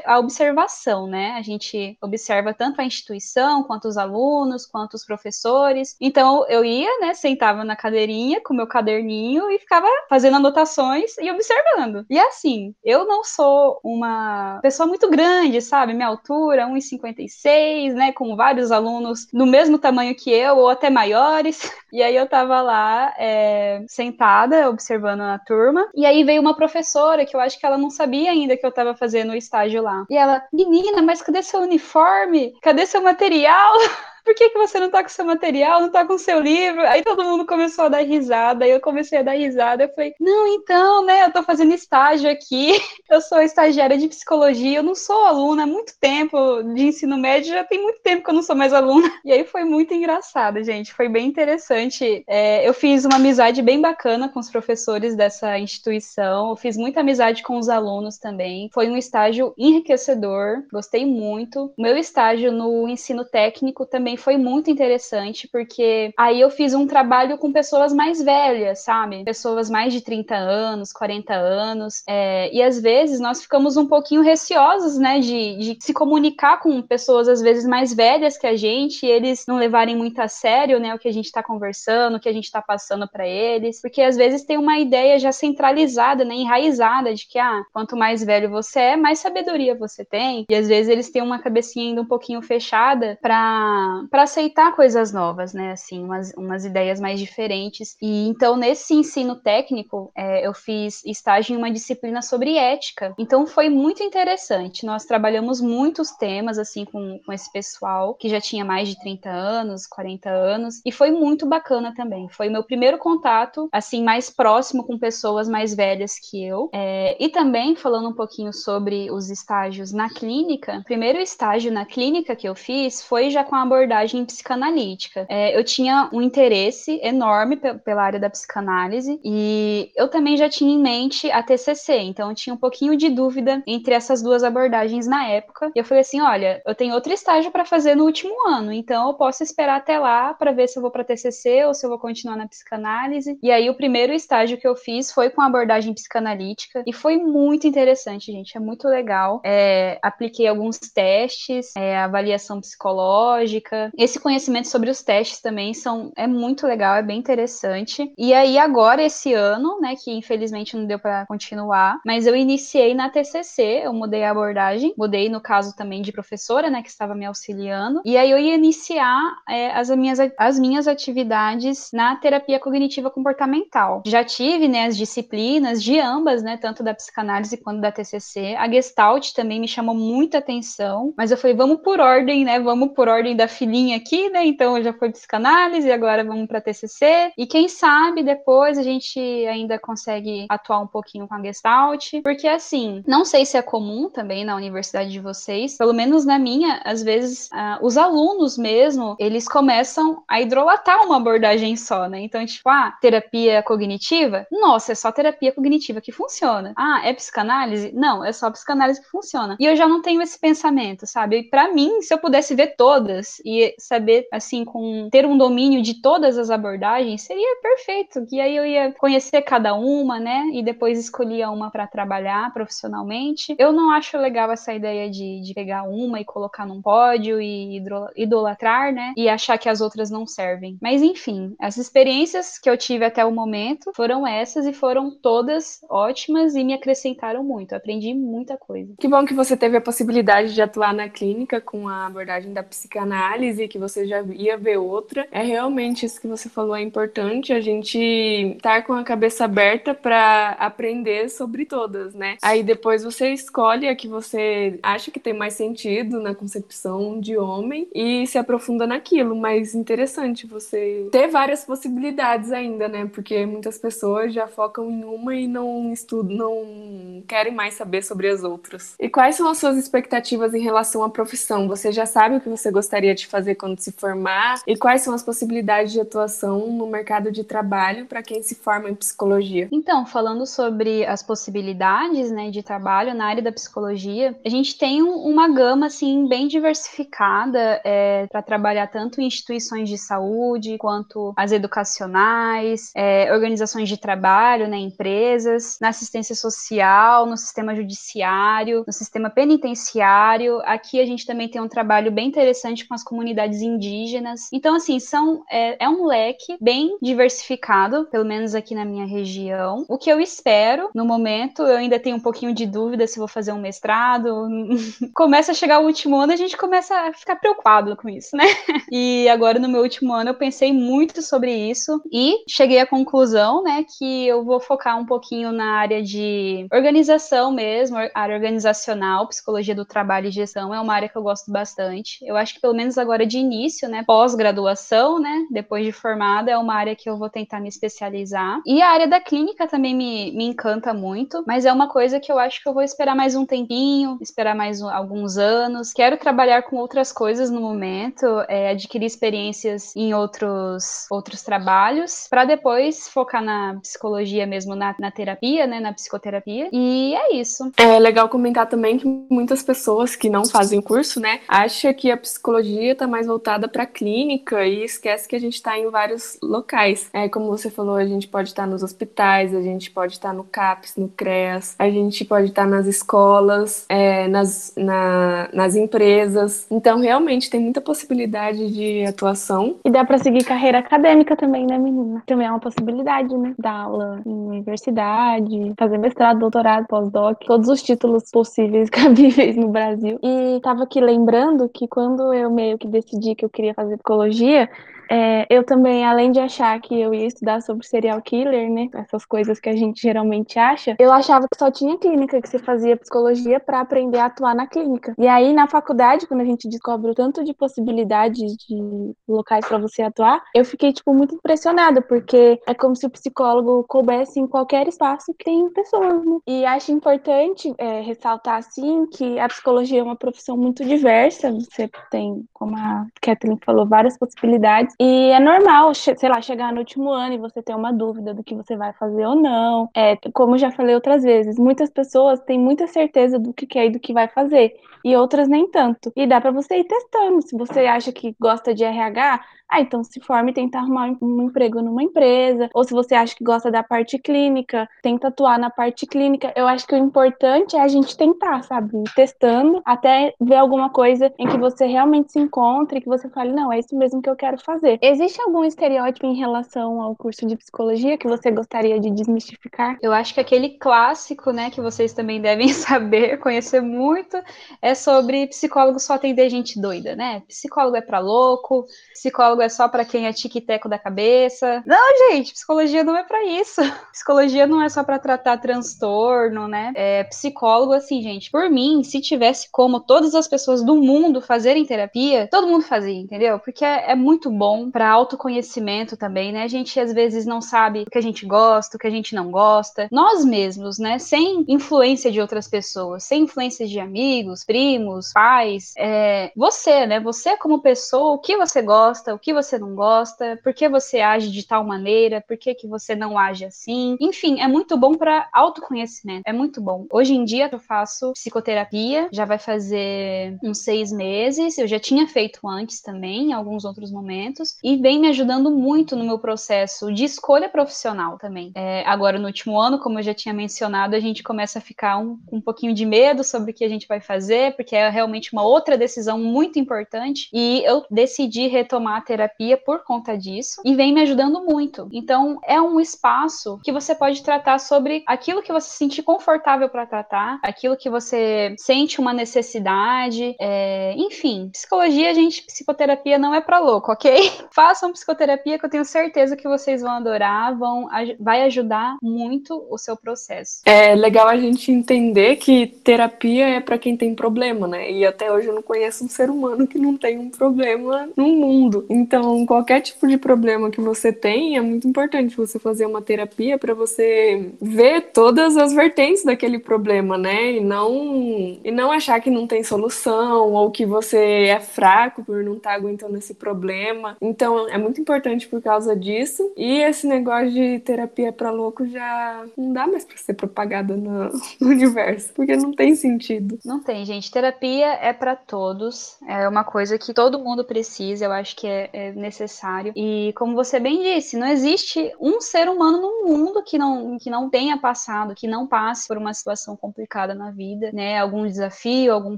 a 0.05 0.19
observação, 0.19 1.07
né? 1.07 1.31
A 1.37 1.41
gente 1.41 1.97
observa 2.01 2.53
tanto 2.53 2.81
a 2.81 2.85
instituição, 2.85 3.63
quanto 3.63 3.87
os 3.87 3.97
alunos, 3.97 4.65
quanto 4.65 4.95
os 4.95 5.05
professores. 5.05 5.95
Então, 6.01 6.45
eu 6.49 6.65
ia, 6.65 6.99
né, 6.99 7.13
sentava 7.13 7.63
na 7.63 7.75
cadeirinha 7.75 8.41
com 8.43 8.53
meu 8.53 8.67
caderninho 8.67 9.49
e 9.51 9.59
ficava 9.59 9.87
fazendo 10.09 10.35
anotações 10.37 11.17
e 11.17 11.31
observando. 11.31 12.05
E 12.09 12.19
assim, 12.19 12.73
eu 12.83 13.05
não 13.05 13.23
sou 13.23 13.79
uma 13.83 14.59
pessoa 14.61 14.87
muito 14.87 15.09
grande, 15.09 15.61
sabe? 15.61 15.93
Minha 15.93 16.07
altura, 16.07 16.67
1,56, 16.67 17.93
né, 17.93 18.11
com 18.11 18.35
vários 18.35 18.64
vários 18.65 18.71
alunos 18.71 19.27
no 19.31 19.45
mesmo 19.45 19.77
tamanho 19.77 20.15
que 20.15 20.31
eu, 20.31 20.57
ou 20.57 20.69
até 20.69 20.89
maiores. 20.89 21.59
E 21.95 22.03
aí 22.03 22.13
eu 22.13 22.27
tava 22.27 22.61
lá 22.61 23.13
é, 23.17 23.85
sentada, 23.87 24.69
observando 24.69 25.21
a 25.21 25.39
turma. 25.39 25.87
E 25.95 26.05
aí 26.05 26.25
veio 26.25 26.41
uma 26.41 26.53
professora 26.53 27.25
que 27.25 27.33
eu 27.33 27.39
acho 27.39 27.57
que 27.57 27.65
ela 27.65 27.77
não 27.77 27.89
sabia 27.89 28.31
ainda 28.31 28.57
que 28.57 28.65
eu 28.65 28.71
tava 28.71 28.93
fazendo 28.93 29.31
o 29.31 29.35
estágio 29.35 29.81
lá. 29.81 30.05
E 30.09 30.17
ela, 30.17 30.43
menina, 30.51 31.01
mas 31.01 31.21
cadê 31.21 31.41
seu 31.41 31.61
uniforme? 31.61 32.53
Cadê 32.61 32.85
seu 32.85 33.01
material? 33.01 33.75
por 34.25 34.33
que, 34.33 34.49
que 34.49 34.57
você 34.57 34.79
não 34.79 34.89
tá 34.89 35.03
com 35.03 35.09
seu 35.09 35.23
material, 35.23 35.81
não 35.81 35.91
tá 35.91 36.03
com 36.03 36.17
seu 36.17 36.39
livro? 36.39 36.81
Aí 36.81 37.03
todo 37.03 37.23
mundo 37.23 37.45
começou 37.45 37.85
a 37.85 37.89
dar 37.89 37.99
risada, 37.99 38.65
aí 38.65 38.71
eu 38.71 38.81
comecei 38.81 39.19
a 39.19 39.23
dar 39.23 39.33
risada, 39.33 39.83
eu 39.83 39.93
falei, 39.93 40.13
não, 40.19 40.47
então, 40.47 41.05
né, 41.05 41.25
eu 41.25 41.31
tô 41.31 41.43
fazendo 41.43 41.73
estágio 41.73 42.29
aqui, 42.29 42.73
eu 43.09 43.21
sou 43.21 43.39
estagiária 43.39 43.97
de 43.97 44.07
psicologia, 44.07 44.79
eu 44.79 44.83
não 44.83 44.95
sou 44.95 45.25
aluna. 45.25 45.63
Há 45.63 45.67
muito 45.67 45.93
tempo 45.99 46.63
de 46.63 46.87
ensino 46.87 47.17
médio, 47.17 47.53
já 47.53 47.63
tem 47.63 47.81
muito 47.81 48.01
tempo 48.01 48.23
que 48.23 48.29
eu 48.29 48.33
não 48.33 48.41
sou 48.41 48.55
mais 48.55 48.73
aluna. 48.73 49.05
E 49.25 49.31
aí 49.31 49.43
foi 49.43 49.63
muito 49.63 49.91
engraçado, 49.91 50.63
gente, 50.63 50.93
foi 50.93 51.09
bem 51.09 51.25
interessante. 51.25 52.23
É, 52.27 52.67
eu 52.67 52.73
fiz 52.75 53.05
uma 53.05 53.15
amizade 53.15 53.59
bem 53.61 53.81
bacana 53.81 54.29
com 54.29 54.39
os 54.39 54.51
professores 54.51 55.15
dessa 55.15 55.57
instituição, 55.57 56.51
eu 56.51 56.55
fiz 56.55 56.77
muita 56.77 56.99
amizade 56.99 57.41
com 57.41 57.57
os 57.57 57.67
alunos 57.67 58.19
também. 58.19 58.69
Foi 58.71 58.87
um 58.87 58.95
estágio 58.95 59.53
enriquecedor, 59.57 60.63
gostei 60.71 61.05
muito. 61.05 61.73
Meu 61.77 61.97
estágio 61.97 62.51
no 62.51 62.87
ensino 62.87 63.25
técnico 63.25 63.85
também 63.85 64.14
foi 64.17 64.37
muito 64.37 64.69
interessante, 64.69 65.47
porque 65.51 66.13
aí 66.17 66.39
eu 66.41 66.49
fiz 66.49 66.73
um 66.73 66.87
trabalho 66.87 67.37
com 67.37 67.51
pessoas 67.51 67.93
mais 67.93 68.21
velhas, 68.21 68.83
sabe? 68.83 69.23
Pessoas 69.23 69.69
mais 69.69 69.93
de 69.93 70.01
30 70.01 70.35
anos, 70.35 70.91
40 70.91 71.33
anos. 71.33 72.03
É, 72.07 72.53
e 72.53 72.61
às 72.61 72.81
vezes 72.81 73.19
nós 73.19 73.41
ficamos 73.41 73.77
um 73.77 73.87
pouquinho 73.87 74.21
receosos, 74.21 74.97
né, 74.97 75.19
de, 75.19 75.57
de 75.57 75.77
se 75.79 75.93
comunicar 75.93 76.59
com 76.59 76.81
pessoas 76.81 77.27
às 77.27 77.41
vezes 77.41 77.65
mais 77.65 77.93
velhas 77.93 78.37
que 78.37 78.47
a 78.47 78.55
gente, 78.55 79.05
e 79.05 79.09
eles 79.09 79.45
não 79.47 79.57
levarem 79.57 79.95
muito 79.95 80.19
a 80.19 80.27
sério, 80.27 80.79
né, 80.79 80.93
o 80.93 80.99
que 80.99 81.07
a 81.07 81.13
gente 81.13 81.25
está 81.25 81.43
conversando, 81.43 82.17
o 82.17 82.19
que 82.19 82.29
a 82.29 82.33
gente 82.33 82.45
está 82.45 82.61
passando 82.61 83.07
para 83.07 83.27
eles, 83.27 83.81
porque 83.81 84.01
às 84.01 84.15
vezes 84.15 84.43
tem 84.43 84.57
uma 84.57 84.79
ideia 84.79 85.17
já 85.19 85.31
centralizada, 85.31 86.23
né, 86.23 86.35
enraizada 86.35 87.13
de 87.13 87.27
que, 87.27 87.39
ah, 87.39 87.63
quanto 87.73 87.95
mais 87.95 88.23
velho 88.23 88.49
você 88.49 88.79
é, 88.79 88.97
mais 88.97 89.19
sabedoria 89.19 89.75
você 89.75 90.05
tem, 90.05 90.45
e 90.49 90.55
às 90.55 90.67
vezes 90.67 90.89
eles 90.89 91.09
têm 91.09 91.21
uma 91.21 91.39
cabecinha 91.39 91.89
ainda 91.89 92.01
um 92.01 92.05
pouquinho 92.05 92.41
fechada 92.41 93.17
para 93.21 94.04
para 94.09 94.23
aceitar 94.23 94.75
coisas 94.75 95.11
novas, 95.11 95.53
né? 95.53 95.71
Assim, 95.71 96.03
umas, 96.03 96.31
umas 96.37 96.65
ideias 96.65 96.99
mais 96.99 97.19
diferentes. 97.19 97.95
E 98.01 98.27
então, 98.27 98.55
nesse 98.55 98.93
ensino 98.93 99.35
técnico, 99.35 100.11
é, 100.15 100.45
eu 100.45 100.53
fiz 100.53 101.03
estágio 101.05 101.53
em 101.53 101.57
uma 101.57 101.71
disciplina 101.71 102.21
sobre 102.21 102.57
ética. 102.57 103.13
Então, 103.17 103.45
foi 103.47 103.69
muito 103.69 104.03
interessante. 104.03 104.85
Nós 104.85 105.05
trabalhamos 105.05 105.61
muitos 105.61 106.11
temas, 106.11 106.57
assim, 106.57 106.85
com, 106.85 107.19
com 107.25 107.33
esse 107.33 107.51
pessoal 107.51 108.13
que 108.15 108.29
já 108.29 108.39
tinha 108.39 108.63
mais 108.63 108.87
de 108.87 108.99
30 108.99 109.29
anos, 109.29 109.87
40 109.87 110.29
anos. 110.29 110.81
E 110.85 110.91
foi 110.91 111.11
muito 111.11 111.45
bacana 111.45 111.93
também. 111.95 112.29
Foi 112.29 112.49
meu 112.49 112.63
primeiro 112.63 112.97
contato, 112.97 113.67
assim, 113.71 114.03
mais 114.03 114.29
próximo 114.29 114.83
com 114.83 114.97
pessoas 114.97 115.47
mais 115.47 115.73
velhas 115.73 116.19
que 116.19 116.43
eu. 116.43 116.69
É, 116.73 117.15
e 117.19 117.29
também, 117.29 117.75
falando 117.75 118.09
um 118.09 118.13
pouquinho 118.13 118.53
sobre 118.53 119.11
os 119.11 119.29
estágios 119.29 119.91
na 119.91 120.09
clínica, 120.09 120.79
o 120.79 120.83
primeiro 120.83 121.19
estágio 121.19 121.71
na 121.71 121.85
clínica 121.85 122.35
que 122.35 122.47
eu 122.47 122.55
fiz 122.55 123.03
foi 123.03 123.29
já 123.29 123.43
com 123.43 123.55
a 123.55 123.61
abordagem 123.61 123.94
abordagem 123.95 124.25
psicanalítica. 124.25 125.25
É, 125.29 125.57
eu 125.57 125.63
tinha 125.63 126.09
um 126.11 126.21
interesse 126.21 126.99
enorme 127.01 127.55
pela 127.55 128.03
área 128.03 128.19
da 128.19 128.29
psicanálise 128.29 129.19
e 129.23 129.91
eu 129.95 130.09
também 130.09 130.35
já 130.35 130.49
tinha 130.49 130.73
em 130.73 130.81
mente 130.81 131.31
a 131.31 131.41
TCC, 131.41 131.97
então 131.99 132.29
eu 132.29 132.35
tinha 132.35 132.53
um 132.53 132.57
pouquinho 132.57 132.97
de 132.97 133.09
dúvida 133.09 133.63
entre 133.65 133.93
essas 133.93 134.21
duas 134.21 134.43
abordagens 134.43 135.07
na 135.07 135.27
época. 135.27 135.71
E 135.75 135.79
eu 135.79 135.85
falei 135.85 136.01
assim: 136.01 136.21
olha, 136.21 136.61
eu 136.65 136.75
tenho 136.75 136.93
outro 136.93 137.13
estágio 137.13 137.51
para 137.51 137.65
fazer 137.65 137.95
no 137.95 138.03
último 138.03 138.47
ano, 138.47 138.71
então 138.71 139.07
eu 139.07 139.13
posso 139.13 139.43
esperar 139.43 139.77
até 139.77 139.97
lá 139.97 140.33
para 140.33 140.51
ver 140.51 140.67
se 140.67 140.77
eu 140.77 140.81
vou 140.81 140.91
para 140.91 141.03
TCC 141.03 141.65
ou 141.65 141.73
se 141.73 141.85
eu 141.85 141.89
vou 141.89 141.99
continuar 141.99 142.35
na 142.35 142.47
psicanálise. 142.47 143.37
E 143.41 143.51
aí 143.51 143.69
o 143.69 143.75
primeiro 143.75 144.13
estágio 144.13 144.57
que 144.57 144.67
eu 144.67 144.75
fiz 144.75 145.11
foi 145.11 145.29
com 145.29 145.41
abordagem 145.41 145.93
psicanalítica 145.93 146.83
e 146.85 146.91
foi 146.93 147.17
muito 147.17 147.67
interessante, 147.67 148.31
gente, 148.31 148.57
é 148.57 148.59
muito 148.59 148.87
legal. 148.87 149.41
É, 149.43 149.99
apliquei 150.01 150.47
alguns 150.47 150.77
testes, 150.79 151.71
é, 151.75 151.97
avaliação 151.97 152.59
psicológica, 152.59 153.84
esse 153.97 154.19
conhecimento 154.19 154.67
sobre 154.67 154.89
os 154.89 155.01
testes 155.03 155.41
também 155.41 155.73
são, 155.73 156.11
é 156.15 156.27
muito 156.27 156.65
legal, 156.65 156.95
é 156.95 157.03
bem 157.03 157.19
interessante. 157.19 158.11
E 158.17 158.33
aí, 158.33 158.57
agora, 158.57 159.03
esse 159.03 159.33
ano, 159.33 159.79
né, 159.79 159.95
que 159.95 160.11
infelizmente 160.11 160.75
não 160.75 160.85
deu 160.85 160.99
para 160.99 161.25
continuar, 161.25 161.99
mas 162.05 162.25
eu 162.25 162.35
iniciei 162.35 162.93
na 162.93 163.09
TCC, 163.09 163.81
eu 163.83 163.93
mudei 163.93 164.23
a 164.23 164.31
abordagem, 164.31 164.93
mudei 164.97 165.29
no 165.29 165.41
caso 165.41 165.75
também 165.75 166.01
de 166.01 166.11
professora, 166.11 166.69
né, 166.69 166.81
que 166.81 166.89
estava 166.89 167.15
me 167.15 167.25
auxiliando. 167.25 168.01
E 168.05 168.17
aí 168.17 168.29
eu 168.31 168.37
ia 168.37 168.55
iniciar 168.55 169.21
é, 169.47 169.71
as, 169.71 169.89
minhas, 169.89 170.19
as 170.37 170.59
minhas 170.59 170.87
atividades 170.87 171.89
na 171.93 172.15
terapia 172.15 172.59
cognitiva 172.59 173.09
comportamental. 173.09 174.03
Já 174.05 174.23
tive, 174.23 174.67
né, 174.67 174.85
as 174.85 174.97
disciplinas 174.97 175.81
de 175.83 175.99
ambas, 175.99 176.43
né, 176.43 176.57
tanto 176.57 176.83
da 176.83 176.93
psicanálise 176.93 177.57
quanto 177.57 177.81
da 177.81 177.91
TCC. 177.91 178.55
A 178.57 178.69
Gestalt 178.69 179.31
também 179.33 179.59
me 179.59 179.67
chamou 179.67 179.95
muita 179.95 180.39
atenção, 180.39 181.13
mas 181.17 181.31
eu 181.31 181.37
falei, 181.37 181.55
vamos 181.55 181.81
por 181.81 181.99
ordem, 181.99 182.45
né, 182.45 182.59
vamos 182.59 182.93
por 182.93 183.07
ordem 183.07 183.35
da 183.35 183.47
filia 183.47 183.74
aqui, 183.95 184.29
né? 184.29 184.45
Então 184.45 184.81
já 184.81 184.93
foi 184.93 185.11
psicanálise, 185.11 185.91
agora 185.91 186.23
vamos 186.23 186.47
para 186.47 186.61
TCC. 186.61 187.31
E 187.37 187.45
quem 187.45 187.67
sabe 187.67 188.23
depois 188.23 188.77
a 188.77 188.83
gente 188.83 189.19
ainda 189.47 189.77
consegue 189.77 190.45
atuar 190.49 190.79
um 190.79 190.87
pouquinho 190.87 191.27
com 191.27 191.35
a 191.35 191.41
Gestalt, 191.41 192.21
porque 192.23 192.47
assim, 192.47 193.03
não 193.07 193.25
sei 193.25 193.45
se 193.45 193.57
é 193.57 193.61
comum 193.61 194.09
também 194.09 194.45
na 194.45 194.55
universidade 194.55 195.11
de 195.11 195.19
vocês, 195.19 195.77
pelo 195.77 195.93
menos 195.93 196.25
na 196.25 196.39
minha, 196.39 196.81
às 196.85 197.03
vezes 197.03 197.49
uh, 197.53 197.85
os 197.85 197.97
alunos 197.97 198.57
mesmo, 198.57 199.15
eles 199.19 199.47
começam 199.47 200.23
a 200.27 200.41
hidrolatar 200.41 201.05
uma 201.05 201.17
abordagem 201.17 201.75
só, 201.75 202.07
né? 202.07 202.21
Então, 202.21 202.45
tipo, 202.45 202.69
ah, 202.69 202.95
terapia 203.01 203.61
cognitiva? 203.63 204.47
Nossa, 204.51 204.91
é 204.91 204.95
só 204.95 205.11
terapia 205.11 205.51
cognitiva 205.51 206.01
que 206.01 206.11
funciona. 206.11 206.73
Ah, 206.77 207.01
é 207.03 207.13
psicanálise? 207.13 207.91
Não, 207.93 208.23
é 208.23 208.31
só 208.31 208.49
psicanálise 208.51 209.01
que 209.01 209.09
funciona. 209.09 209.57
E 209.59 209.65
eu 209.65 209.75
já 209.75 209.87
não 209.87 210.01
tenho 210.01 210.21
esse 210.21 210.39
pensamento, 210.39 211.05
sabe? 211.05 211.43
Para 211.43 211.71
mim, 211.73 212.01
se 212.01 212.13
eu 212.13 212.17
pudesse 212.17 212.55
ver 212.55 212.75
todas 212.75 213.41
e 213.43 213.54
saber, 213.79 214.27
assim, 214.31 214.63
com 214.65 215.09
ter 215.11 215.25
um 215.25 215.37
domínio 215.37 215.81
de 215.81 216.01
todas 216.01 216.37
as 216.37 216.49
abordagens, 216.49 217.21
seria 217.21 217.59
perfeito. 217.61 218.25
E 218.31 218.39
aí 218.39 218.55
eu 218.55 218.65
ia 218.65 218.91
conhecer 218.93 219.41
cada 219.41 219.73
uma, 219.73 220.19
né? 220.19 220.49
E 220.53 220.63
depois 220.63 220.99
escolhia 220.99 221.49
uma 221.49 221.71
para 221.71 221.87
trabalhar 221.87 222.53
profissionalmente. 222.53 223.55
Eu 223.57 223.71
não 223.71 223.91
acho 223.91 224.17
legal 224.17 224.51
essa 224.51 224.73
ideia 224.73 225.09
de, 225.09 225.41
de 225.41 225.53
pegar 225.53 225.83
uma 225.83 226.19
e 226.19 226.25
colocar 226.25 226.65
num 226.65 226.81
pódio 226.81 227.41
e 227.41 227.81
idolatrar, 228.15 228.93
né? 228.93 229.13
E 229.17 229.29
achar 229.29 229.57
que 229.57 229.69
as 229.69 229.81
outras 229.81 230.09
não 230.09 230.25
servem. 230.27 230.77
Mas 230.81 231.01
enfim, 231.01 231.55
as 231.59 231.77
experiências 231.77 232.57
que 232.57 232.69
eu 232.69 232.77
tive 232.77 233.05
até 233.05 233.23
o 233.23 233.31
momento 233.31 233.91
foram 233.95 234.25
essas 234.25 234.65
e 234.65 234.73
foram 234.73 235.11
todas 235.11 235.79
ótimas 235.89 236.55
e 236.55 236.63
me 236.63 236.73
acrescentaram 236.73 237.43
muito. 237.43 237.73
Aprendi 237.73 238.13
muita 238.13 238.57
coisa. 238.57 238.93
Que 238.99 239.07
bom 239.07 239.25
que 239.25 239.33
você 239.33 239.55
teve 239.55 239.77
a 239.77 239.81
possibilidade 239.81 240.53
de 240.53 240.61
atuar 240.61 240.93
na 240.93 241.09
clínica 241.09 241.61
com 241.61 241.87
a 241.87 242.05
abordagem 242.05 242.53
da 242.53 242.63
psicanálise 242.63 243.44
análise, 243.45 243.67
que 243.67 243.77
você 243.77 244.05
já 244.07 244.21
ia 244.21 244.57
ver 244.57 244.77
outra. 244.77 245.27
É 245.31 245.43
realmente 245.43 246.05
isso 246.05 246.19
que 246.19 246.27
você 246.27 246.49
falou 246.49 246.75
é 246.75 246.81
importante, 246.81 247.53
a 247.53 247.61
gente 247.61 247.97
estar 247.97 248.83
com 248.83 248.93
a 248.93 249.03
cabeça 249.03 249.45
aberta 249.45 249.93
para 249.93 250.51
aprender 250.59 251.29
sobre 251.29 251.65
todas, 251.65 252.13
né? 252.13 252.37
Aí 252.41 252.63
depois 252.63 253.03
você 253.03 253.29
escolhe 253.29 253.87
a 253.87 253.95
que 253.95 254.07
você 254.07 254.79
acha 254.81 255.11
que 255.11 255.19
tem 255.19 255.33
mais 255.33 255.53
sentido 255.53 256.19
na 256.19 256.33
concepção 256.33 257.19
de 257.19 257.37
homem 257.37 257.87
e 257.93 258.25
se 258.27 258.37
aprofunda 258.37 258.87
naquilo. 258.87 259.35
Mas 259.35 259.75
interessante 259.75 260.47
você 260.47 261.07
ter 261.11 261.27
várias 261.27 261.63
possibilidades 261.63 262.51
ainda, 262.51 262.87
né? 262.87 263.09
Porque 263.13 263.45
muitas 263.45 263.77
pessoas 263.77 264.33
já 264.33 264.47
focam 264.47 264.89
em 264.89 265.03
uma 265.03 265.35
e 265.35 265.47
não 265.47 265.91
estudam, 265.91 266.35
não 266.35 267.23
querem 267.27 267.53
mais 267.53 267.75
saber 267.75 268.03
sobre 268.03 268.27
as 268.29 268.43
outras. 268.43 268.95
E 268.99 269.09
quais 269.09 269.35
são 269.35 269.47
as 269.47 269.57
suas 269.57 269.77
expectativas 269.77 270.53
em 270.53 270.61
relação 270.61 271.03
à 271.03 271.09
profissão? 271.09 271.67
Você 271.67 271.91
já 271.91 272.05
sabe 272.05 272.37
o 272.37 272.41
que 272.41 272.49
você 272.49 272.71
gostaria 272.71 273.13
de 273.13 273.27
fazer 273.27 273.34
quando 273.57 273.79
se 273.79 273.91
formar? 273.91 274.61
E 274.67 274.77
quais 274.77 275.01
são 275.01 275.13
as 275.13 275.23
possibilidades 275.23 275.91
de 275.91 275.99
atuação 275.99 276.67
no 276.67 276.87
mercado 276.87 277.31
de 277.31 277.43
trabalho 277.43 278.05
para 278.05 278.21
quem 278.21 278.41
se 278.41 278.55
forma 278.55 278.89
em 278.89 278.95
psicologia? 278.95 279.67
Então, 279.71 280.05
falando 280.05 280.45
sobre 280.45 281.05
as 281.05 281.21
possibilidades 281.23 282.31
né, 282.31 282.49
de 282.49 282.61
trabalho 282.61 283.13
na 283.13 283.25
área 283.25 283.41
da 283.41 283.51
psicologia, 283.51 284.35
a 284.45 284.49
gente 284.49 284.77
tem 284.77 285.01
uma 285.01 285.47
gama 285.47 285.87
assim 285.87 286.27
bem 286.27 286.47
diversificada 286.47 287.81
é, 287.83 288.27
para 288.27 288.41
trabalhar 288.41 288.87
tanto 288.87 289.19
em 289.19 289.25
instituições 289.25 289.89
de 289.89 289.97
saúde 289.97 290.77
quanto 290.77 291.33
as 291.35 291.51
educacionais, 291.51 292.91
é, 292.95 293.33
organizações 293.33 293.89
de 293.89 293.97
trabalho, 293.97 294.67
né, 294.67 294.77
empresas, 294.77 295.77
na 295.81 295.89
assistência 295.89 296.35
social, 296.35 297.25
no 297.25 297.37
sistema 297.37 297.75
judiciário, 297.75 298.83
no 298.85 298.93
sistema 298.93 299.29
penitenciário. 299.29 300.61
Aqui 300.65 300.99
a 300.99 301.05
gente 301.05 301.25
também 301.25 301.47
tem 301.47 301.61
um 301.61 301.67
trabalho 301.67 302.11
bem 302.11 302.27
interessante 302.27 302.87
com 302.87 302.93
as 302.93 303.03
comunidades 303.03 303.24
indígenas. 303.61 304.49
Então, 304.51 304.75
assim, 304.75 304.99
são, 304.99 305.43
é, 305.49 305.83
é 305.85 305.89
um 305.89 306.05
leque 306.05 306.57
bem 306.61 306.97
diversificado, 307.01 308.05
pelo 308.05 308.25
menos 308.25 308.55
aqui 308.55 308.75
na 308.75 308.85
minha 308.85 309.05
região. 309.05 309.85
O 309.87 309.97
que 309.97 310.09
eu 310.09 310.19
espero, 310.19 310.89
no 310.93 311.05
momento, 311.05 311.61
eu 311.63 311.77
ainda 311.77 311.99
tenho 311.99 312.17
um 312.17 312.19
pouquinho 312.19 312.53
de 312.53 312.65
dúvida 312.65 313.07
se 313.07 313.19
vou 313.19 313.27
fazer 313.27 313.51
um 313.51 313.61
mestrado. 313.61 314.47
começa 315.13 315.51
a 315.51 315.55
chegar 315.55 315.79
o 315.79 315.85
último 315.85 316.17
ano, 316.17 316.33
a 316.33 316.37
gente 316.37 316.57
começa 316.57 316.95
a 316.95 317.13
ficar 317.13 317.35
preocupado 317.37 317.95
com 317.95 318.09
isso, 318.09 318.35
né? 318.35 318.45
E 318.91 319.27
agora, 319.29 319.59
no 319.59 319.67
meu 319.67 319.81
último 319.81 320.13
ano, 320.13 320.29
eu 320.29 320.35
pensei 320.35 320.71
muito 320.71 321.21
sobre 321.21 321.51
isso 321.51 322.01
e 322.11 322.43
cheguei 322.47 322.79
à 322.79 322.85
conclusão, 322.85 323.63
né, 323.63 323.83
que 323.97 324.27
eu 324.27 324.43
vou 324.43 324.59
focar 324.59 324.97
um 324.97 325.05
pouquinho 325.05 325.51
na 325.51 325.77
área 325.77 326.01
de 326.01 326.67
organização 326.71 327.51
mesmo, 327.51 327.97
área 328.13 328.35
organizacional, 328.35 329.27
psicologia 329.27 329.75
do 329.75 329.85
trabalho 329.85 330.27
e 330.27 330.31
gestão 330.31 330.73
é 330.73 330.79
uma 330.79 330.93
área 330.93 331.09
que 331.09 331.17
eu 331.17 331.23
gosto 331.23 331.51
bastante. 331.51 332.19
Eu 332.23 332.35
acho 332.35 332.53
que 332.53 332.61
pelo 332.61 332.73
menos 332.73 332.97
agora 332.97 333.14
de 333.23 333.37
início, 333.37 333.87
né, 333.87 334.03
pós-graduação, 334.05 335.19
né, 335.19 335.45
depois 335.51 335.85
de 335.85 335.91
formada, 335.91 336.49
é 336.49 336.57
uma 336.57 336.73
área 336.73 336.95
que 336.95 337.07
eu 337.07 337.17
vou 337.17 337.29
tentar 337.29 337.59
me 337.59 337.69
especializar. 337.69 338.59
E 338.65 338.81
a 338.81 338.89
área 338.89 339.07
da 339.07 339.19
clínica 339.19 339.67
também 339.67 339.95
me, 339.95 340.31
me 340.31 340.45
encanta 340.45 340.93
muito, 340.93 341.43
mas 341.45 341.65
é 341.65 341.71
uma 341.71 341.87
coisa 341.87 342.19
que 342.19 342.31
eu 342.31 342.39
acho 342.39 342.61
que 342.63 342.67
eu 342.67 342.73
vou 342.73 342.81
esperar 342.81 343.15
mais 343.15 343.35
um 343.35 343.45
tempinho, 343.45 344.17
esperar 344.19 344.55
mais 344.55 344.81
um, 344.81 344.89
alguns 344.89 345.37
anos. 345.37 345.93
Quero 345.93 346.17
trabalhar 346.17 346.63
com 346.63 346.77
outras 346.77 347.11
coisas 347.11 347.51
no 347.51 347.61
momento, 347.61 348.25
é, 348.47 348.71
adquirir 348.71 349.05
experiências 349.05 349.95
em 349.95 350.13
outros, 350.13 351.05
outros 351.11 351.43
trabalhos, 351.43 352.27
para 352.29 352.45
depois 352.45 353.07
focar 353.09 353.43
na 353.43 353.77
psicologia 353.81 354.47
mesmo, 354.47 354.75
na, 354.75 354.95
na 354.99 355.11
terapia, 355.11 355.67
né, 355.67 355.79
na 355.79 355.93
psicoterapia. 355.93 356.69
E 356.71 357.13
é 357.13 357.35
isso. 357.35 357.71
É 357.77 357.99
legal 357.99 358.29
comentar 358.29 358.67
também 358.67 358.97
que 358.97 359.07
muitas 359.29 359.61
pessoas 359.61 360.15
que 360.15 360.29
não 360.29 360.45
fazem 360.45 360.81
curso, 360.81 361.19
né, 361.19 361.41
acham 361.47 361.93
que 361.93 362.09
a 362.09 362.17
psicologia 362.17 362.95
está 363.05 363.07
mais 363.07 363.27
voltada 363.27 363.67
para 363.67 363.85
clínica 363.85 364.65
e 364.65 364.83
esquece 364.83 365.27
que 365.27 365.35
a 365.35 365.39
gente 365.39 365.53
está 365.53 365.77
em 365.77 365.89
vários 365.89 366.37
locais. 366.41 367.09
É, 367.13 367.29
como 367.29 367.47
você 367.47 367.69
falou, 367.69 367.95
a 367.95 368.05
gente 368.05 368.27
pode 368.27 368.49
estar 368.49 368.63
tá 368.63 368.67
nos 368.67 368.83
hospitais, 368.83 369.53
a 369.53 369.61
gente 369.61 369.91
pode 369.91 370.13
estar 370.13 370.29
tá 370.29 370.33
no 370.33 370.43
CAPS, 370.43 370.95
no 370.97 371.07
CREAS, 371.09 371.75
a 371.77 371.89
gente 371.89 372.25
pode 372.25 372.49
estar 372.49 372.63
tá 372.63 372.67
nas 372.67 372.87
escolas, 372.87 373.85
é, 373.87 374.27
nas, 374.27 374.73
na, 374.75 375.49
nas 375.53 375.75
empresas. 375.75 376.65
Então, 376.69 376.99
realmente, 376.99 377.49
tem 377.49 377.59
muita 377.59 377.79
possibilidade 377.79 378.71
de 378.71 379.05
atuação. 379.05 379.75
E 379.85 379.89
dá 379.89 380.03
para 380.03 380.17
seguir 380.17 380.43
carreira 380.43 380.79
acadêmica 380.79 381.35
também, 381.35 381.65
né, 381.65 381.77
menina? 381.77 382.23
Também 382.25 382.47
é 382.47 382.49
uma 382.49 382.59
possibilidade, 382.59 383.35
né? 383.37 383.53
Dar 383.59 383.83
aula 383.83 384.21
em 384.25 384.31
universidade, 384.31 385.73
fazer 385.77 385.97
mestrado, 385.97 386.39
doutorado, 386.39 386.87
pós-doc, 386.87 387.37
todos 387.45 387.69
os 387.69 387.83
títulos 387.83 388.31
possíveis, 388.31 388.89
cabíveis 388.91 389.55
no 389.55 389.67
Brasil. 389.67 390.19
E 390.23 390.59
tava 390.61 390.83
aqui 390.83 390.99
lembrando 390.99 391.69
que 391.69 391.87
quando 391.87 392.33
eu 392.33 392.49
meio 392.49 392.77
que 392.77 392.87
decidi 392.95 393.35
que 393.35 393.45
eu 393.45 393.49
queria 393.49 393.73
fazer 393.73 393.95
psicologia, 393.95 394.69
é, 395.09 395.45
eu 395.49 395.63
também, 395.63 396.05
além 396.05 396.31
de 396.31 396.39
achar 396.39 396.79
que 396.79 396.99
eu 396.99 397.13
ia 397.13 397.27
estudar 397.27 397.61
sobre 397.61 397.85
serial 397.85 398.21
killer, 398.21 398.69
né, 398.69 398.89
essas 398.93 399.25
coisas 399.25 399.59
que 399.59 399.69
a 399.69 399.75
gente 399.75 400.01
geralmente 400.01 400.57
acha, 400.57 400.95
eu 400.99 401.11
achava 401.11 401.47
que 401.51 401.57
só 401.57 401.71
tinha 401.71 401.97
clínica 401.97 402.41
que 402.41 402.49
se 402.49 402.59
fazia 402.59 402.97
psicologia 402.97 403.59
para 403.59 403.81
aprender 403.81 404.19
a 404.19 404.25
atuar 404.25 404.55
na 404.55 404.67
clínica. 404.67 405.13
E 405.17 405.27
aí, 405.27 405.53
na 405.53 405.67
faculdade, 405.67 406.27
quando 406.27 406.41
a 406.41 406.45
gente 406.45 406.67
descobre 406.67 407.11
o 407.11 407.15
tanto 407.15 407.43
de 407.43 407.53
possibilidades 407.53 408.55
de 408.55 409.13
locais 409.27 409.65
para 409.67 409.77
você 409.77 410.01
atuar, 410.01 410.41
eu 410.53 410.65
fiquei, 410.65 410.91
tipo, 410.91 411.13
muito 411.13 411.35
impressionada, 411.35 412.01
porque 412.01 412.59
é 412.67 412.73
como 412.73 412.95
se 412.95 413.05
o 413.05 413.09
psicólogo 413.09 413.85
coubesse 413.87 414.39
em 414.39 414.47
qualquer 414.47 414.87
espaço 414.87 415.33
que 415.37 415.45
tem 415.45 415.69
pessoas, 415.69 416.25
né? 416.25 416.37
E 416.47 416.65
acho 416.65 416.91
importante 416.91 417.73
é, 417.77 418.01
ressaltar, 418.01 418.57
assim, 418.57 419.05
que 419.07 419.39
a 419.39 419.47
psicologia 419.47 419.99
é 419.99 420.03
uma 420.03 420.15
profissão 420.15 420.57
muito 420.57 420.83
diversa, 420.83 421.51
você 421.51 421.89
tem, 422.09 422.45
como 422.53 422.75
a 422.75 423.05
Kathleen 423.21 423.59
falou, 423.65 423.85
várias 423.85 424.17
possibilidades, 424.17 424.94
e 424.99 425.31
é 425.31 425.39
normal, 425.39 425.93
sei 425.93 426.29
lá, 426.29 426.41
chegar 426.41 426.71
no 426.71 426.79
último 426.79 427.11
ano 427.11 427.33
e 427.33 427.37
você 427.37 427.61
ter 427.61 427.75
uma 427.75 427.91
dúvida 427.91 428.33
do 428.33 428.43
que 428.43 428.55
você 428.55 428.75
vai 428.75 428.93
fazer 428.93 429.25
ou 429.25 429.35
não. 429.35 429.89
É, 429.95 430.17
como 430.33 430.57
já 430.57 430.71
falei 430.71 430.95
outras 430.95 431.23
vezes, 431.23 431.57
muitas 431.57 431.89
pessoas 431.89 432.39
têm 432.41 432.59
muita 432.59 432.87
certeza 432.87 433.37
do 433.39 433.53
que 433.53 433.65
quer 433.65 433.87
e 433.87 433.91
do 433.91 433.99
que 433.99 434.13
vai 434.13 434.27
fazer, 434.27 434.73
e 435.03 435.15
outras 435.15 435.47
nem 435.47 435.69
tanto. 435.69 436.11
E 436.15 436.25
dá 436.25 436.41
para 436.41 436.51
você 436.51 436.79
ir 436.79 436.85
testando. 436.85 437.41
Se 437.41 437.55
você 437.55 437.81
acha 437.81 438.11
que 438.11 438.35
gosta 438.39 438.73
de 438.73 438.83
RH, 438.83 439.39
ah, 439.69 439.81
então 439.81 440.03
se 440.03 440.19
forme 440.19 440.51
e 440.51 440.53
tenta 440.53 440.77
arrumar 440.77 441.15
um 441.21 441.41
emprego 441.43 441.81
numa 441.81 442.03
empresa. 442.03 442.69
Ou 442.73 442.83
se 442.83 442.93
você 442.93 443.15
acha 443.15 443.35
que 443.35 443.43
gosta 443.43 443.71
da 443.71 443.83
parte 443.83 444.17
clínica, 444.17 444.87
tenta 445.01 445.27
atuar 445.27 445.57
na 445.59 445.69
parte 445.69 446.05
clínica. 446.05 446.53
Eu 446.55 446.67
acho 446.67 446.87
que 446.87 446.95
o 446.95 446.97
importante 446.97 447.75
é 447.75 447.81
a 447.81 447.87
gente 447.87 448.15
tentar, 448.15 448.63
sabe? 448.63 448.97
Ir 448.97 449.13
testando 449.15 449.81
até 449.85 450.33
ver 450.39 450.55
alguma 450.55 450.89
coisa 450.89 451.31
em 451.37 451.47
que 451.47 451.57
você 451.57 451.85
realmente 451.85 452.31
se 452.31 452.39
encontre, 452.39 453.01
que 453.01 453.07
você 453.07 453.29
fale, 453.29 453.51
não, 453.51 453.71
é 453.71 453.79
isso 453.79 453.95
mesmo 453.95 454.21
que 454.21 454.29
eu 454.29 454.35
quero 454.35 454.57
fazer. 454.63 454.84
Existe 455.01 455.41
algum 455.41 455.63
estereótipo 455.63 456.25
em 456.25 456.35
relação 456.35 457.01
ao 457.01 457.15
curso 457.15 457.45
de 457.45 457.55
psicologia 457.55 458.17
que 458.17 458.27
você 458.27 458.51
gostaria 458.51 458.99
de 458.99 459.09
desmistificar? 459.09 459.97
Eu 460.01 460.11
acho 460.11 460.33
que 460.33 460.39
aquele 460.39 460.77
clássico, 460.77 461.51
né, 461.51 461.69
que 461.69 461.81
vocês 461.81 462.13
também 462.13 462.39
devem 462.41 462.69
saber, 462.69 463.37
conhecer 463.39 463.81
muito, 463.81 464.37
é 464.81 464.93
sobre 464.93 465.47
psicólogo 465.47 465.99
só 465.99 466.13
atender 466.13 466.49
gente 466.49 466.79
doida, 466.79 467.15
né? 467.15 467.41
Psicólogo 467.47 467.95
é 467.95 468.01
para 468.01 468.19
louco, 468.19 468.85
psicólogo 469.13 469.55
psicólogo 469.55 469.61
é 469.61 469.69
só 469.69 469.87
para 469.87 470.05
quem 470.05 470.27
é 470.27 470.33
tique-teco 470.33 470.89
da 470.89 470.97
cabeça. 470.97 471.83
Não, 471.85 472.31
gente, 472.31 472.53
psicologia 472.53 473.03
não 473.03 473.15
é 473.15 473.23
para 473.23 473.43
isso. 473.45 473.81
Psicologia 474.11 474.65
não 474.65 474.81
é 474.81 474.89
só 474.89 475.03
para 475.03 475.19
tratar 475.19 475.57
transtorno, 475.57 476.67
né? 476.67 476.91
É, 476.95 477.23
psicólogo, 477.25 477.93
assim, 477.93 478.21
gente, 478.21 478.49
por 478.49 478.69
mim, 478.69 479.03
se 479.03 479.21
tivesse 479.21 479.69
como 479.71 479.99
todas 479.99 480.33
as 480.33 480.47
pessoas 480.47 480.83
do 480.83 480.95
mundo 480.95 481.41
fazerem 481.41 481.85
terapia, 481.85 482.47
todo 482.49 482.67
mundo 482.67 482.83
fazia, 482.83 483.19
entendeu? 483.19 483.59
Porque 483.59 483.83
é, 483.83 484.11
é 484.11 484.15
muito 484.15 484.49
bom 484.49 484.74
para 484.91 485.09
autoconhecimento 485.09 486.17
também, 486.17 486.51
né? 486.51 486.63
A 486.63 486.67
gente 486.67 486.99
às 486.99 487.13
vezes 487.13 487.45
não 487.45 487.61
sabe 487.61 488.01
o 488.01 488.09
que 488.09 488.17
a 488.17 488.21
gente 488.21 488.45
gosta, 488.45 488.97
o 488.97 488.99
que 488.99 489.07
a 489.07 489.11
gente 489.11 489.35
não 489.35 489.51
gosta. 489.51 490.07
Nós 490.11 490.43
mesmos, 490.45 490.97
né? 490.99 491.19
Sem 491.19 491.65
influência 491.67 492.31
de 492.31 492.41
outras 492.41 492.67
pessoas, 492.67 493.23
sem 493.23 493.43
influência 493.43 493.87
de 493.87 493.99
amigos, 493.99 494.63
primos, 494.63 495.31
pais, 495.33 495.93
é, 495.97 496.51
você, 496.55 497.05
né? 497.05 497.19
Você 497.19 497.57
como 497.57 497.81
pessoa, 497.81 498.33
o 498.33 498.39
que 498.39 498.57
você 498.57 498.81
gosta, 498.81 499.33
o 499.33 499.39
que 499.39 499.53
você 499.53 499.77
não 499.77 499.95
gosta, 499.95 500.59
por 500.63 500.73
que 500.73 500.87
você 500.89 501.19
age 501.19 501.51
de 501.51 501.65
tal 501.65 501.83
maneira, 501.83 502.43
por 502.47 502.57
que, 502.57 502.73
que 502.73 502.87
você 502.87 503.15
não 503.15 503.37
age 503.37 503.65
assim. 503.65 504.17
Enfim, 504.19 504.59
é 504.59 504.67
muito 504.67 504.97
bom 504.97 505.15
para 505.15 505.47
autoconhecimento, 505.53 506.43
é 506.45 506.53
muito 506.53 506.81
bom. 506.81 507.05
Hoje 507.11 507.33
em 507.33 507.43
dia 507.43 507.69
eu 507.71 507.79
faço 507.79 508.33
psicoterapia, 508.33 509.29
já 509.31 509.45
vai 509.45 509.57
fazer 509.57 510.57
uns 510.63 510.79
seis 510.79 511.11
meses, 511.11 511.77
eu 511.77 511.87
já 511.87 511.99
tinha 511.99 512.27
feito 512.27 512.67
antes 512.67 513.01
também, 513.01 513.49
em 513.49 513.53
alguns 513.53 513.85
outros 513.85 514.11
momentos, 514.11 514.64
e 514.83 514.97
vem 514.97 515.19
me 515.19 515.27
ajudando 515.29 515.71
muito 515.71 516.15
no 516.15 516.23
meu 516.23 516.39
processo 516.39 517.13
de 517.13 517.23
escolha 517.23 517.69
profissional 517.69 518.37
também. 518.37 518.71
É, 518.75 519.03
agora, 519.05 519.39
no 519.39 519.47
último 519.47 519.79
ano, 519.79 519.99
como 519.99 520.19
eu 520.19 520.23
já 520.23 520.33
tinha 520.33 520.53
mencionado, 520.53 521.15
a 521.15 521.19
gente 521.19 521.43
começa 521.43 521.79
a 521.79 521.81
ficar 521.81 522.17
um, 522.17 522.39
um 522.51 522.61
pouquinho 522.61 522.93
de 522.93 523.05
medo 523.05 523.43
sobre 523.43 523.71
o 523.71 523.73
que 523.73 523.83
a 523.83 523.89
gente 523.89 524.07
vai 524.07 524.19
fazer, 524.19 524.75
porque 524.75 524.95
é 524.95 525.09
realmente 525.09 525.53
uma 525.53 525.63
outra 525.63 525.97
decisão 525.97 526.37
muito 526.37 526.79
importante 526.79 527.49
e 527.53 527.83
eu 527.85 528.03
decidi 528.09 528.67
retomar 528.67 529.17
a 529.17 529.21
terapia 529.21 529.77
por 529.77 530.03
conta 530.03 530.37
disso 530.37 530.81
e 530.83 530.95
vem 530.95 531.13
me 531.13 531.21
ajudando 531.21 531.63
muito. 531.63 532.07
Então, 532.11 532.59
é 532.65 532.81
um 532.81 532.99
espaço 532.99 533.79
que 533.83 533.91
você 533.91 534.13
pode 534.15 534.43
tratar 534.43 534.79
sobre 534.79 535.23
aquilo 535.27 535.61
que 535.61 535.71
você 535.71 535.89
se 535.89 535.97
sentir 535.97 536.23
confortável 536.23 536.89
para 536.89 537.05
tratar, 537.05 537.59
aquilo 537.63 537.97
que 537.97 538.09
você 538.09 538.75
sente 538.77 539.19
uma 539.19 539.33
necessidade, 539.33 540.55
é... 540.59 541.13
enfim. 541.17 541.69
Psicologia, 541.71 542.33
gente, 542.33 542.63
psicoterapia 542.63 543.37
não 543.37 543.53
é 543.53 543.61
para 543.61 543.79
louco, 543.79 544.11
ok? 544.11 544.51
Façam 544.71 545.11
psicoterapia 545.11 545.79
que 545.79 545.85
eu 545.85 545.89
tenho 545.89 546.05
certeza 546.05 546.55
que 546.55 546.67
vocês 546.67 547.01
vão 547.01 547.11
adorar, 547.11 547.75
vão, 547.77 548.07
vai 548.39 548.63
ajudar 548.63 549.17
muito 549.21 549.85
o 549.89 549.97
seu 549.97 550.15
processo. 550.17 550.81
É 550.85 551.15
legal 551.15 551.47
a 551.47 551.57
gente 551.57 551.91
entender 551.91 552.57
que 552.57 552.87
terapia 552.87 553.67
é 553.67 553.79
para 553.79 553.97
quem 553.97 554.17
tem 554.17 554.35
problema, 554.35 554.87
né? 554.87 555.11
E 555.11 555.25
até 555.25 555.51
hoje 555.51 555.67
eu 555.67 555.75
não 555.75 555.81
conheço 555.81 556.25
um 556.25 556.29
ser 556.29 556.49
humano 556.49 556.87
que 556.87 556.97
não 556.97 557.17
tem 557.17 557.37
um 557.37 557.49
problema 557.49 558.29
no 558.35 558.47
mundo. 558.47 559.05
Então, 559.09 559.65
qualquer 559.65 560.01
tipo 560.01 560.27
de 560.27 560.37
problema 560.37 560.89
que 560.89 561.01
você 561.01 561.31
tem, 561.31 561.77
é 561.77 561.81
muito 561.81 562.07
importante 562.07 562.57
você 562.57 562.79
fazer 562.79 563.05
uma 563.05 563.21
terapia 563.21 563.77
para 563.77 563.93
você 563.93 564.71
ver 564.81 565.31
todas 565.33 565.77
as 565.77 565.93
vertentes 565.93 566.43
daquele 566.43 566.79
problema, 566.79 567.37
né? 567.37 567.73
E 567.73 567.79
não 567.79 568.79
e 568.83 568.91
não 568.91 569.11
achar 569.11 569.39
que 569.39 569.49
não 569.49 569.67
tem 569.67 569.83
solução 569.83 570.73
ou 570.73 570.91
que 570.91 571.05
você 571.05 571.65
é 571.67 571.79
fraco 571.79 572.43
por 572.43 572.63
não 572.63 572.77
estar 572.77 572.91
tá 572.91 572.95
aguentando 572.95 573.37
esse 573.37 573.53
problema. 573.53 574.37
Então, 574.45 574.87
é 574.87 574.97
muito 574.97 575.19
importante 575.19 575.67
por 575.67 575.81
causa 575.81 576.15
disso. 576.15 576.71
E 576.77 576.99
esse 576.99 577.27
negócio 577.27 577.71
de 577.71 577.99
terapia 577.99 578.51
para 578.51 578.69
louco 578.71 579.07
já 579.07 579.65
não 579.77 579.93
dá 579.93 580.07
mais 580.07 580.23
para 580.23 580.37
ser 580.37 580.53
propagado 580.53 581.17
no, 581.17 581.51
no 581.81 581.89
universo, 581.89 582.53
porque 582.53 582.75
não 582.75 582.91
tem 582.91 583.15
sentido. 583.15 583.79
Não 583.83 583.99
tem, 583.99 584.25
gente. 584.25 584.51
Terapia 584.51 585.13
é 585.13 585.33
para 585.33 585.55
todos. 585.55 586.37
É 586.47 586.67
uma 586.67 586.83
coisa 586.83 587.17
que 587.17 587.33
todo 587.33 587.59
mundo 587.59 587.83
precisa. 587.83 588.45
Eu 588.45 588.51
acho 588.51 588.75
que 588.75 588.87
é, 588.87 589.09
é 589.11 589.31
necessário. 589.31 590.13
E 590.15 590.53
como 590.55 590.75
você 590.75 590.99
bem 590.99 591.23
disse, 591.23 591.57
não 591.57 591.67
existe 591.67 592.33
um 592.39 592.61
ser 592.61 592.89
humano 592.89 593.21
no 593.21 593.47
mundo 593.47 593.83
que 593.83 593.97
não 593.97 594.37
que 594.37 594.49
não 594.49 594.69
tenha 594.69 594.97
passado, 594.97 595.55
que 595.55 595.67
não 595.67 595.87
passe 595.87 596.27
por 596.27 596.37
uma 596.37 596.53
situação 596.53 596.95
complicada 596.95 597.53
na 597.53 597.71
vida, 597.71 598.11
né? 598.13 598.39
Algum 598.39 598.65
desafio, 598.65 599.33
algum 599.33 599.57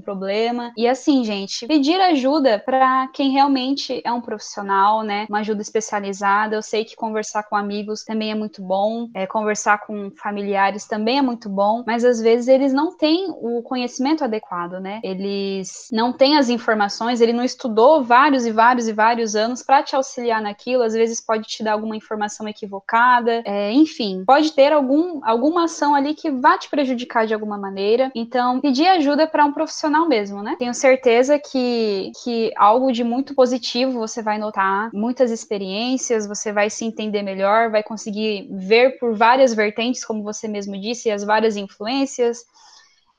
problema. 0.00 0.72
E 0.76 0.86
assim, 0.86 1.24
gente, 1.24 1.66
pedir 1.66 2.00
ajuda 2.00 2.58
para 2.58 3.08
quem 3.08 3.30
realmente 3.30 4.00
é 4.04 4.12
um 4.12 4.20
profissional, 4.20 4.77
né? 5.04 5.26
Uma 5.28 5.40
ajuda 5.40 5.62
especializada. 5.62 6.56
Eu 6.56 6.62
sei 6.62 6.84
que 6.84 6.96
conversar 6.96 7.44
com 7.44 7.56
amigos 7.56 8.04
também 8.04 8.30
é 8.30 8.34
muito 8.34 8.62
bom, 8.62 9.08
é, 9.14 9.26
conversar 9.26 9.78
com 9.86 10.10
familiares 10.10 10.86
também 10.86 11.18
é 11.18 11.22
muito 11.22 11.48
bom, 11.48 11.82
mas 11.86 12.04
às 12.04 12.20
vezes 12.20 12.48
eles 12.48 12.72
não 12.72 12.96
têm 12.96 13.28
o 13.30 13.62
conhecimento 13.62 14.24
adequado, 14.24 14.80
né? 14.80 15.00
Eles 15.02 15.88
não 15.92 16.12
têm 16.12 16.36
as 16.36 16.48
informações, 16.48 17.20
ele 17.20 17.32
não 17.32 17.44
estudou 17.44 18.02
vários 18.02 18.46
e 18.46 18.52
vários 18.52 18.88
e 18.88 18.92
vários 18.92 19.34
anos 19.34 19.62
para 19.62 19.82
te 19.82 19.96
auxiliar 19.96 20.40
naquilo, 20.40 20.82
às 20.82 20.94
vezes 20.94 21.20
pode 21.20 21.44
te 21.44 21.62
dar 21.62 21.72
alguma 21.72 21.96
informação 21.96 22.48
equivocada, 22.48 23.42
é, 23.44 23.72
enfim, 23.72 24.24
pode 24.26 24.52
ter 24.52 24.72
algum, 24.72 25.20
alguma 25.24 25.64
ação 25.64 25.94
ali 25.94 26.14
que 26.14 26.30
vá 26.30 26.56
te 26.58 26.68
prejudicar 26.68 27.26
de 27.26 27.34
alguma 27.34 27.58
maneira. 27.58 28.10
Então, 28.14 28.60
pedir 28.60 28.86
ajuda 28.86 29.26
para 29.26 29.44
um 29.44 29.52
profissional 29.52 30.08
mesmo, 30.08 30.42
né? 30.42 30.56
Tenho 30.58 30.74
certeza 30.74 31.38
que, 31.38 32.12
que 32.22 32.52
algo 32.56 32.92
de 32.92 33.04
muito 33.04 33.34
positivo 33.34 33.98
você 33.98 34.22
vai 34.22 34.38
notar, 34.38 34.67
muitas 34.92 35.30
experiências, 35.30 36.26
você 36.26 36.52
vai 36.52 36.70
se 36.70 36.84
entender 36.84 37.22
melhor, 37.22 37.70
vai 37.70 37.82
conseguir 37.82 38.48
ver 38.50 38.98
por 38.98 39.16
várias 39.16 39.54
vertentes, 39.54 40.04
como 40.04 40.22
você 40.22 40.48
mesmo 40.48 40.78
disse, 40.80 41.10
as 41.10 41.24
várias 41.24 41.56
influências, 41.56 42.44